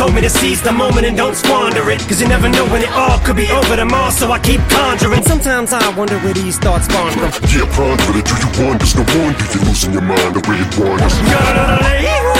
Told 0.00 0.14
me 0.14 0.22
to 0.22 0.30
seize 0.30 0.62
the 0.62 0.72
moment 0.72 1.04
and 1.04 1.14
don't 1.14 1.36
squander 1.36 1.90
it. 1.90 2.00
Cause 2.08 2.22
you 2.22 2.28
never 2.28 2.48
know 2.48 2.64
when 2.72 2.80
it 2.80 2.90
all 2.92 3.18
could 3.18 3.36
be 3.36 3.50
over 3.50 3.76
tomorrow, 3.76 4.08
so 4.08 4.32
I 4.32 4.38
keep 4.38 4.60
conjuring. 4.70 5.22
Sometimes 5.22 5.74
I 5.74 5.86
wonder 5.94 6.18
where 6.20 6.32
these 6.32 6.58
thoughts 6.58 6.86
spawn 6.86 7.12
from. 7.12 7.28
Yeah, 7.52 7.68
ponder 7.76 8.16
it. 8.16 8.24
Do 8.24 8.34
you 8.40 8.50
wonder? 8.64 8.86
No 8.96 9.04
wonder 9.20 9.44
you're 9.52 9.64
losing 9.68 9.92
your 9.92 10.02
mind 10.02 10.32
the 10.36 10.42
way 10.48 10.56
it 10.56 10.72
wanders. 10.80 12.39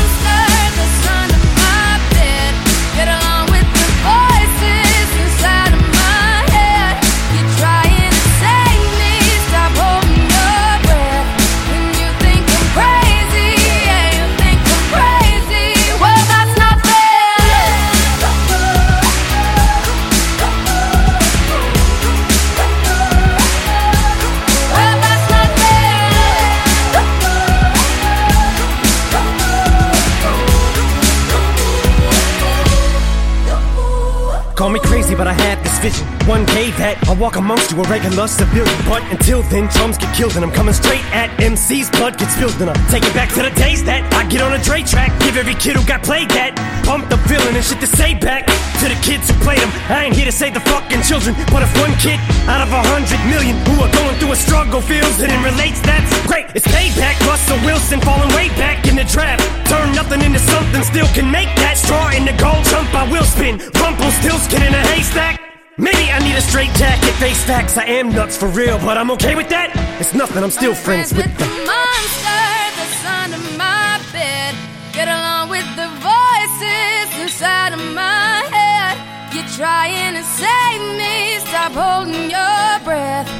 But 35.21 35.29
I 35.29 35.37
had 35.37 35.61
this 35.61 35.77
vision. 35.77 36.01
One 36.25 36.49
day 36.49 36.73
that 36.81 36.97
I'll 37.05 37.13
walk 37.13 37.37
amongst 37.37 37.69
you, 37.69 37.77
a 37.77 37.85
regular 37.85 38.25
civilian. 38.25 38.73
But 38.89 39.05
until 39.13 39.45
then, 39.53 39.69
chums 39.69 39.93
get 39.93 40.09
killed, 40.17 40.33
and 40.33 40.41
I'm 40.41 40.49
coming 40.49 40.73
straight 40.73 41.05
at 41.13 41.29
MC's 41.37 41.93
blood 41.93 42.17
gets 42.17 42.33
spilled, 42.33 42.57
and 42.57 42.73
I'm 42.73 42.81
taking 42.89 43.13
back 43.13 43.29
to 43.37 43.45
the 43.45 43.53
days 43.53 43.85
that 43.85 44.01
I 44.17 44.25
get 44.25 44.41
on 44.41 44.57
a 44.57 44.61
Dre 44.65 44.81
track. 44.81 45.13
Give 45.21 45.37
every 45.37 45.53
kid 45.53 45.77
who 45.77 45.85
got 45.85 46.01
played 46.01 46.25
that. 46.33 46.57
Pump 46.89 47.05
the 47.13 47.21
villain 47.29 47.53
and 47.53 47.61
shit 47.61 47.77
to 47.85 47.91
say 48.01 48.17
back 48.17 48.49
to 48.81 48.89
the 48.89 48.97
kids 49.05 49.29
who 49.29 49.37
played 49.45 49.61
them. 49.61 49.69
I 49.93 50.09
ain't 50.09 50.17
here 50.17 50.25
to 50.25 50.33
save 50.33 50.57
the 50.57 50.65
fucking 50.65 51.05
children, 51.05 51.37
but 51.53 51.61
if 51.61 51.69
one 51.77 51.93
kid 52.01 52.17
out 52.49 52.65
of 52.65 52.73
a 52.73 52.81
hundred 52.81 53.21
million 53.29 53.53
who 53.69 53.77
are 53.77 53.93
going 53.93 54.17
through 54.17 54.33
a 54.33 54.39
struggle 54.41 54.81
feels 54.81 55.21
it 55.21 55.29
and 55.29 55.41
relates, 55.45 55.85
that's 55.85 56.09
great. 56.25 56.49
It's 56.57 56.65
payback. 56.65 57.21
Russell 57.29 57.61
Wilson 57.61 58.01
falling 58.01 58.33
way 58.33 58.49
back 58.57 58.89
in 58.89 58.97
the 58.97 59.05
draft. 59.05 59.45
Nothing 60.11 60.27
into 60.27 60.39
something, 60.39 60.83
still 60.83 61.07
can 61.15 61.31
make 61.31 61.47
that 61.63 61.77
straw 61.79 62.11
in 62.11 62.25
the 62.25 62.35
gold 62.35 62.67
jump. 62.67 62.91
I 62.91 63.07
will 63.07 63.23
spin. 63.23 63.63
Rumpelstiltskin 63.79 64.59
in 64.61 64.75
a 64.75 64.83
haystack. 64.91 65.39
Maybe 65.77 66.11
I 66.11 66.19
need 66.19 66.35
a 66.35 66.41
straight 66.41 66.73
jacket, 66.75 67.15
face 67.15 67.41
facts. 67.45 67.77
I 67.77 67.85
am 67.85 68.11
nuts 68.11 68.35
for 68.35 68.49
real, 68.49 68.77
but 68.79 68.97
I'm 68.97 69.09
okay 69.11 69.35
with 69.35 69.47
that. 69.55 69.71
It's 70.01 70.13
nothing, 70.13 70.43
I'm 70.43 70.51
still 70.51 70.75
friends 70.75 71.13
with 71.13 71.31
the 71.39 71.47
the. 71.47 71.63
monster 71.63 72.43
that's 72.75 73.07
under 73.07 73.39
my 73.55 74.03
bed. 74.11 74.51
Get 74.91 75.07
along 75.07 75.47
with 75.47 75.63
the 75.79 75.87
voices 76.03 77.07
inside 77.23 77.71
of 77.71 77.79
my 77.95 78.43
head. 78.51 78.99
You're 79.31 79.47
trying 79.55 80.19
to 80.19 80.23
save 80.27 80.83
me. 80.99 81.39
Stop 81.47 81.71
holding 81.71 82.27
your 82.27 82.67
breath. 82.83 83.31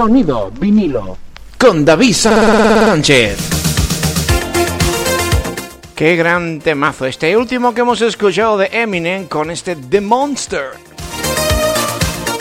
Sonido 0.00 0.50
vinilo. 0.58 1.18
con 1.58 1.84
David 1.84 2.14
Sánchez. 2.14 3.36
Qué 5.94 6.16
gran 6.16 6.58
temazo. 6.60 7.04
Este 7.04 7.36
último 7.36 7.74
que 7.74 7.82
hemos 7.82 8.00
escuchado 8.00 8.56
de 8.56 8.70
Eminem 8.72 9.26
con 9.26 9.50
este 9.50 9.76
The 9.76 10.00
Monster. 10.00 10.68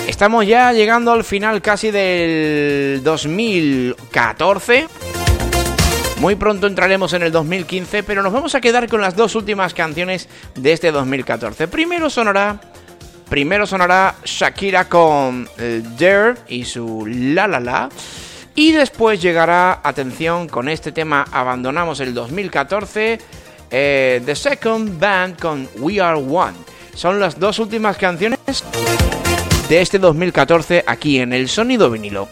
Estamos 0.07 0.47
ya 0.47 0.71
llegando 0.71 1.11
al 1.11 1.25
final 1.25 1.61
casi 1.61 1.91
del 1.91 3.03
2014. 3.03 4.87
Muy 6.21 6.35
pronto 6.35 6.65
entraremos 6.65 7.11
en 7.11 7.23
el 7.23 7.33
2015, 7.33 8.03
pero 8.03 8.23
nos 8.23 8.31
vamos 8.31 8.55
a 8.55 8.61
quedar 8.61 8.87
con 8.87 9.01
las 9.01 9.17
dos 9.17 9.35
últimas 9.35 9.73
canciones 9.73 10.29
de 10.55 10.71
este 10.71 10.93
2014. 10.93 11.67
Primero 11.67 12.09
sonará, 12.09 12.61
primero 13.29 13.65
sonará 13.65 14.15
Shakira 14.25 14.89
con 14.89 15.47
eh, 15.57 15.81
Dare 15.97 16.35
y 16.47 16.65
su 16.65 17.05
La 17.05 17.47
La 17.47 17.59
La. 17.59 17.89
Y 18.55 18.71
después 18.71 19.21
llegará, 19.21 19.79
atención, 19.83 20.49
con 20.49 20.67
este 20.67 20.91
tema 20.91 21.25
abandonamos 21.31 21.99
el 22.01 22.13
2014, 22.13 23.19
eh, 23.71 24.21
The 24.25 24.35
Second 24.35 24.99
Band 24.99 25.39
con 25.39 25.69
We 25.77 26.01
Are 26.01 26.17
One. 26.17 26.57
Son 26.93 27.19
las 27.19 27.39
dos 27.39 27.59
últimas 27.59 27.95
canciones 27.95 28.39
de 29.69 29.81
este 29.81 29.99
2014 29.99 30.83
aquí 30.85 31.19
en 31.19 31.31
el 31.31 31.47
Sonido 31.47 31.89
Vinilo. 31.89 32.27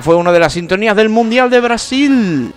Fue 0.00 0.14
una 0.14 0.32
de 0.32 0.38
las 0.38 0.54
sintonías 0.54 0.96
del 0.96 1.08
Mundial 1.08 1.50
de 1.50 1.60
Brasil. 1.60 2.52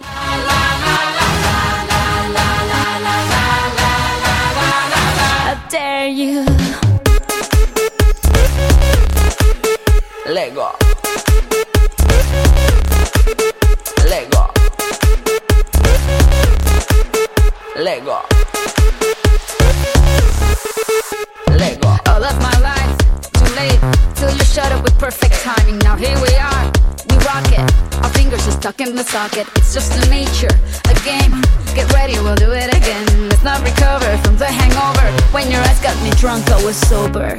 Socket. 29.05 29.47
It's 29.55 29.73
just 29.73 29.91
a 29.93 30.09
nature, 30.09 30.53
a 30.89 30.93
game. 31.05 31.41
Get 31.75 31.91
ready, 31.93 32.13
we'll 32.13 32.35
do 32.35 32.51
it 32.51 32.73
again. 32.75 33.29
Let's 33.29 33.43
not 33.43 33.61
recover 33.63 34.17
from 34.23 34.37
the 34.37 34.45
hangover. 34.45 35.07
When 35.31 35.51
your 35.51 35.61
eyes 35.61 35.79
got 35.79 35.95
me 36.03 36.09
drunk, 36.11 36.49
I 36.49 36.63
was 36.63 36.75
sober. 36.75 37.35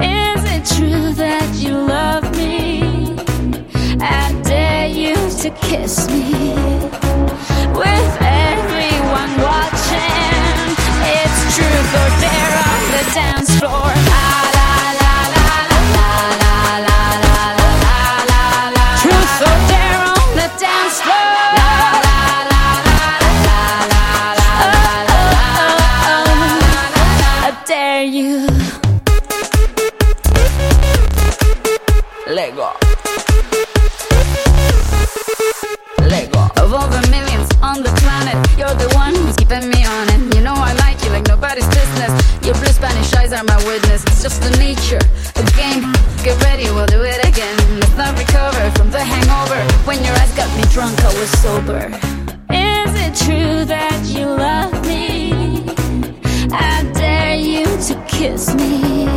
Is 0.00 0.42
it 0.54 0.64
true 0.76 1.12
that 1.14 1.54
you 1.54 1.72
love 1.72 2.24
me? 2.36 2.82
I 4.00 4.32
dare 4.42 4.88
you 4.88 5.14
to 5.14 5.50
kiss 5.68 6.08
me 6.08 6.54
with 7.82 8.12
everyone 8.20 9.32
watching. 9.40 10.56
It's 11.18 11.38
truth 11.54 11.92
or 12.02 12.10
dare 12.24 12.54
on 12.70 12.82
the 12.94 13.04
dance 13.14 13.50
floor. 13.58 13.92
La, 14.10 14.45
are 43.36 43.44
my 43.44 43.56
witness. 43.66 44.02
It's 44.04 44.22
just 44.22 44.40
the 44.40 44.50
nature 44.58 45.00
a 45.36 45.44
game. 45.56 45.92
Get 46.24 46.40
ready, 46.42 46.64
we'll 46.70 46.86
do 46.86 47.02
it 47.02 47.22
again. 47.26 47.56
Let's 47.80 47.96
not 47.96 48.18
recover 48.18 48.70
from 48.76 48.90
the 48.90 49.02
hangover. 49.02 49.60
When 49.84 50.02
your 50.04 50.14
eyes 50.14 50.32
got 50.34 50.48
me 50.56 50.64
drunk, 50.72 50.98
I 51.04 51.12
was 51.18 51.30
sober. 51.42 51.86
Is 52.50 52.92
it 53.04 53.14
true 53.24 53.64
that 53.64 54.00
you 54.06 54.26
love 54.26 54.72
me? 54.86 55.32
I 56.52 56.90
dare 56.94 57.36
you 57.36 57.64
to 57.64 58.04
kiss 58.08 58.54
me. 58.54 59.15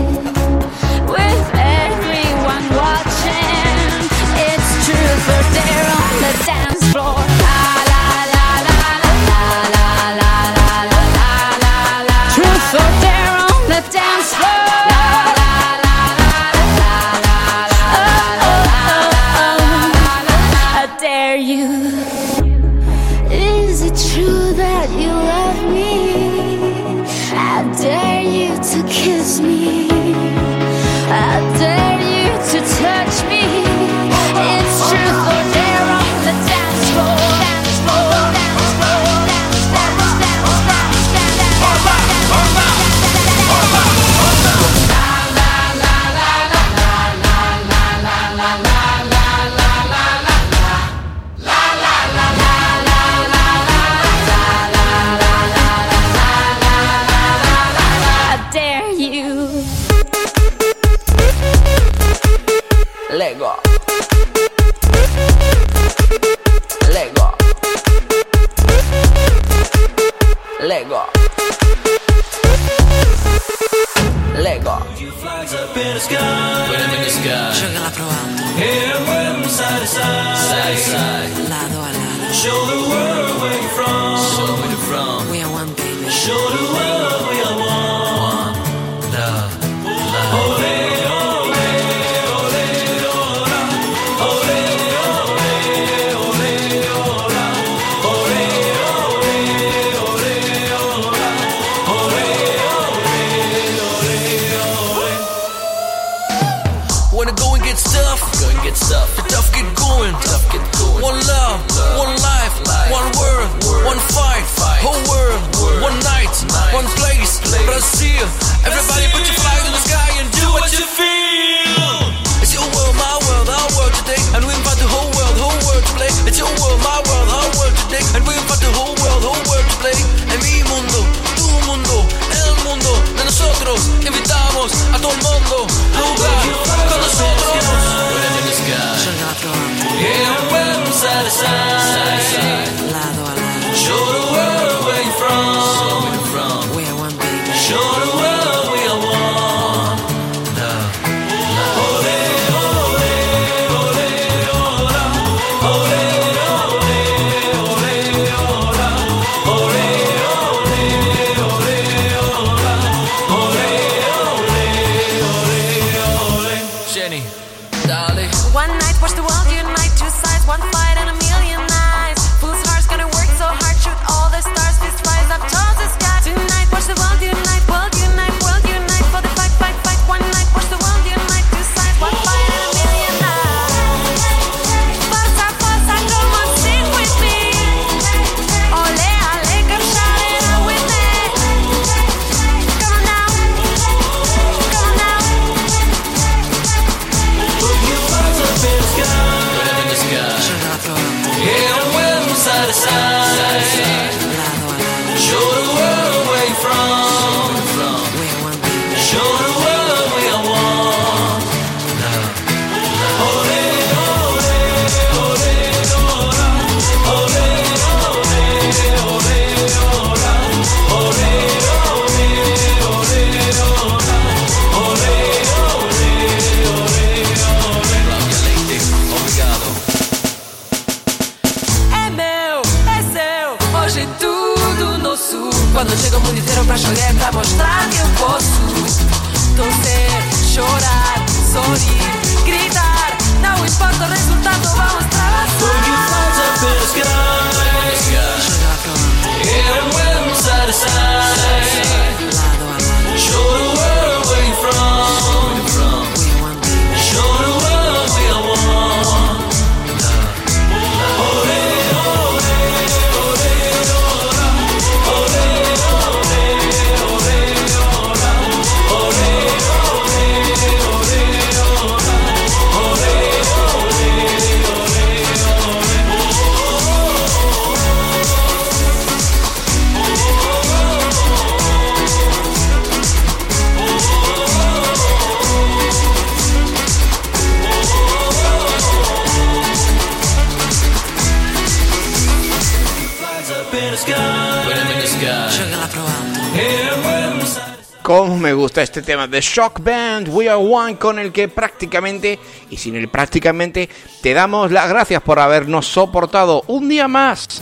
Tema 299.20 299.28
de 299.28 299.42
Shock 299.42 299.84
Band, 299.84 300.30
We 300.30 300.48
Are 300.48 300.58
One, 300.58 300.96
con 300.98 301.20
el 301.20 301.34
que 301.34 301.50
prácticamente, 301.50 302.40
y 302.70 302.78
sin 302.78 302.96
el 302.96 303.10
prácticamente, 303.10 303.90
te 304.22 304.34
damos 304.34 304.72
las 304.72 304.88
gracias 304.88 305.22
por 305.22 305.40
habernos 305.40 305.88
soportado 305.88 306.64
un 306.68 306.88
día 306.88 307.10
más. 307.10 307.62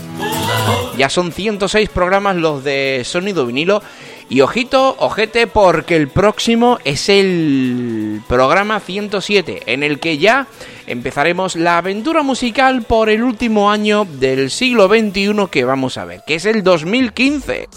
Ya 0.97 1.09
son 1.09 1.31
106 1.31 1.89
programas 1.89 2.35
los 2.35 2.63
de 2.63 3.01
sonido 3.05 3.45
vinilo. 3.47 3.81
Y 4.29 4.41
ojito, 4.41 4.97
ojete, 4.99 5.47
porque 5.47 5.95
el 5.95 6.09
próximo 6.09 6.77
es 6.83 7.07
el 7.07 8.21
programa 8.27 8.79
107, 8.79 9.63
en 9.65 9.83
el 9.83 9.99
que 9.99 10.17
ya 10.17 10.47
empezaremos 10.85 11.55
la 11.55 11.77
aventura 11.77 12.23
musical 12.23 12.83
por 12.83 13.09
el 13.09 13.23
último 13.23 13.71
año 13.71 14.05
del 14.05 14.51
siglo 14.51 14.87
XXI 14.89 15.47
que 15.49 15.63
vamos 15.63 15.97
a 15.97 16.05
ver, 16.05 16.21
que 16.27 16.35
es 16.35 16.45
el 16.45 16.61
2015. 16.61 17.69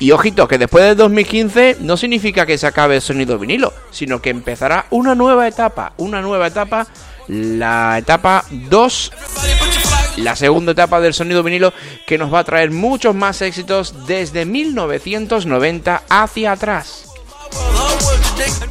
Y 0.00 0.12
ojito, 0.12 0.46
que 0.46 0.58
después 0.58 0.84
del 0.84 0.96
2015 0.96 1.78
no 1.80 1.96
significa 1.96 2.46
que 2.46 2.56
se 2.56 2.68
acabe 2.68 2.96
el 2.96 3.02
sonido 3.02 3.36
vinilo, 3.38 3.72
sino 3.90 4.22
que 4.22 4.30
empezará 4.30 4.86
una 4.90 5.16
nueva 5.16 5.48
etapa, 5.48 5.92
una 5.96 6.22
nueva 6.22 6.46
etapa, 6.46 6.86
la 7.26 7.98
etapa 7.98 8.44
2, 8.50 9.12
la 10.18 10.36
segunda 10.36 10.70
etapa 10.70 11.00
del 11.00 11.14
sonido 11.14 11.42
vinilo, 11.42 11.72
que 12.06 12.16
nos 12.16 12.32
va 12.32 12.40
a 12.40 12.44
traer 12.44 12.70
muchos 12.70 13.12
más 13.16 13.42
éxitos 13.42 14.06
desde 14.06 14.44
1990 14.44 16.02
hacia 16.08 16.52
atrás. 16.52 17.04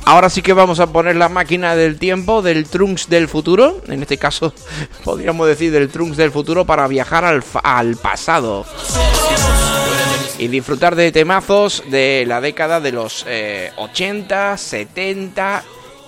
Ahora 0.06 0.30
sí 0.30 0.42
que 0.42 0.54
vamos 0.54 0.80
a 0.80 0.88
poner 0.88 1.18
la 1.18 1.28
máquina 1.28 1.76
del 1.76 2.00
tiempo 2.00 2.42
del 2.42 2.68
Trunks 2.68 3.10
del 3.10 3.28
futuro, 3.28 3.82
en 3.88 4.02
este 4.02 4.18
caso 4.18 4.54
podríamos 5.04 5.46
decir 5.46 5.74
del 5.74 5.90
Trunks 5.90 6.16
del 6.16 6.32
futuro 6.32 6.64
para 6.64 6.88
viajar 6.88 7.26
al, 7.26 7.44
al 7.64 7.98
pasado 7.98 8.66
y 10.38 10.48
disfrutar 10.48 10.96
de 10.96 11.12
temazos 11.12 11.84
de 11.90 12.26
la 12.28 12.42
década 12.42 12.80
de 12.80 12.92
los 12.92 13.26
eh, 13.28 13.72
80, 13.78 14.58
70 14.58 15.64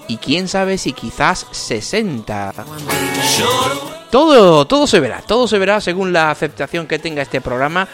y 0.07 0.17
quién 0.17 0.47
sabe 0.47 0.77
si 0.77 0.93
quizás 0.93 1.47
60. 1.51 2.53
Todo, 4.09 4.65
todo 4.65 4.87
se 4.87 4.99
verá, 4.99 5.21
todo 5.21 5.47
se 5.47 5.59
verá 5.59 5.79
según 5.81 6.11
la 6.11 6.31
aceptación 6.31 6.87
que 6.87 6.99
tenga 6.99 7.21
este 7.21 7.41
programa. 7.41 7.87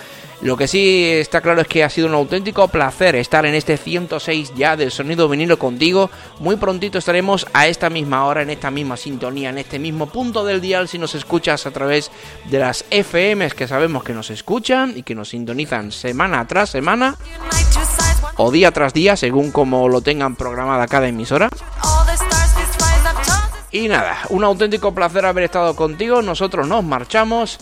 Lo 0.45 0.57
que 0.57 0.67
sí 0.67 1.03
está 1.09 1.41
claro 1.41 1.61
es 1.61 1.67
que 1.67 1.83
ha 1.83 1.89
sido 1.89 2.05
un 2.05 2.13
auténtico 2.13 2.67
placer 2.67 3.15
estar 3.15 3.47
en 3.47 3.55
este 3.55 3.77
106 3.77 4.53
ya 4.55 4.77
del 4.77 4.91
sonido 4.91 5.27
vinilo 5.27 5.57
contigo. 5.57 6.11
Muy 6.37 6.55
prontito 6.57 6.99
estaremos 6.99 7.47
a 7.51 7.65
esta 7.65 7.89
misma 7.89 8.27
hora, 8.27 8.43
en 8.43 8.51
esta 8.51 8.69
misma 8.69 8.95
sintonía, 8.95 9.49
en 9.49 9.57
este 9.57 9.79
mismo 9.79 10.05
punto 10.05 10.45
del 10.45 10.61
dial 10.61 10.87
si 10.87 10.99
nos 10.99 11.15
escuchas 11.15 11.65
a 11.65 11.71
través 11.71 12.11
de 12.47 12.59
las 12.59 12.85
FMs 12.91 13.55
que 13.55 13.67
sabemos 13.67 14.03
que 14.03 14.13
nos 14.13 14.29
escuchan 14.29 14.93
y 14.95 15.01
que 15.01 15.15
nos 15.15 15.29
sintonizan 15.29 15.91
semana 15.91 16.45
tras 16.45 16.69
semana 16.69 17.15
o 18.37 18.51
día 18.51 18.69
tras 18.69 18.93
día 18.93 19.15
según 19.17 19.51
como 19.51 19.89
lo 19.89 20.01
tengan 20.01 20.35
programada 20.35 20.85
cada 20.85 21.07
emisora. 21.07 21.49
Y 23.71 23.87
nada, 23.87 24.19
un 24.29 24.43
auténtico 24.43 24.93
placer 24.93 25.25
haber 25.25 25.45
estado 25.45 25.75
contigo. 25.75 26.21
Nosotros 26.21 26.67
nos 26.67 26.83
marchamos 26.83 27.59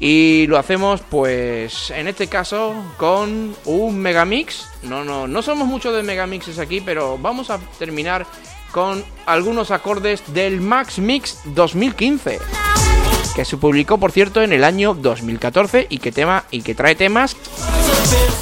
y 0.00 0.46
lo 0.46 0.58
hacemos, 0.58 1.00
pues, 1.08 1.90
en 1.90 2.06
este 2.06 2.28
caso, 2.28 2.74
con 2.96 3.54
un 3.64 3.98
megamix. 3.98 4.66
No, 4.82 5.04
no, 5.04 5.26
no 5.26 5.42
somos 5.42 5.66
muchos 5.66 5.94
de 5.94 6.02
megamixes 6.02 6.58
aquí, 6.58 6.80
pero 6.80 7.18
vamos 7.18 7.50
a 7.50 7.58
terminar 7.78 8.26
con 8.70 9.04
algunos 9.26 9.70
acordes 9.70 10.22
del 10.28 10.60
Max 10.60 10.98
Mix 10.98 11.40
2015. 11.46 12.38
Que 13.34 13.44
se 13.44 13.56
publicó, 13.56 13.98
por 13.98 14.12
cierto, 14.12 14.42
en 14.42 14.52
el 14.52 14.64
año 14.64 14.94
2014 14.94 15.86
y 15.90 15.98
que, 15.98 16.12
tema, 16.12 16.44
y 16.50 16.62
que 16.62 16.74
trae 16.74 16.94
temas 16.94 17.36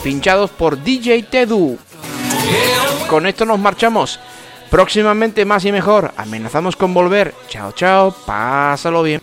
pinchados 0.02 0.50
por 0.50 0.82
DJ 0.82 1.22
Tedu. 1.24 1.78
Con 3.08 3.26
esto 3.26 3.44
nos 3.44 3.58
marchamos. 3.58 4.20
Próximamente 4.70 5.44
más 5.44 5.64
y 5.64 5.72
mejor. 5.72 6.12
Amenazamos 6.16 6.76
con 6.76 6.92
volver. 6.92 7.34
Chao, 7.48 7.72
chao. 7.72 8.14
Pásalo 8.26 9.02
bien. 9.02 9.20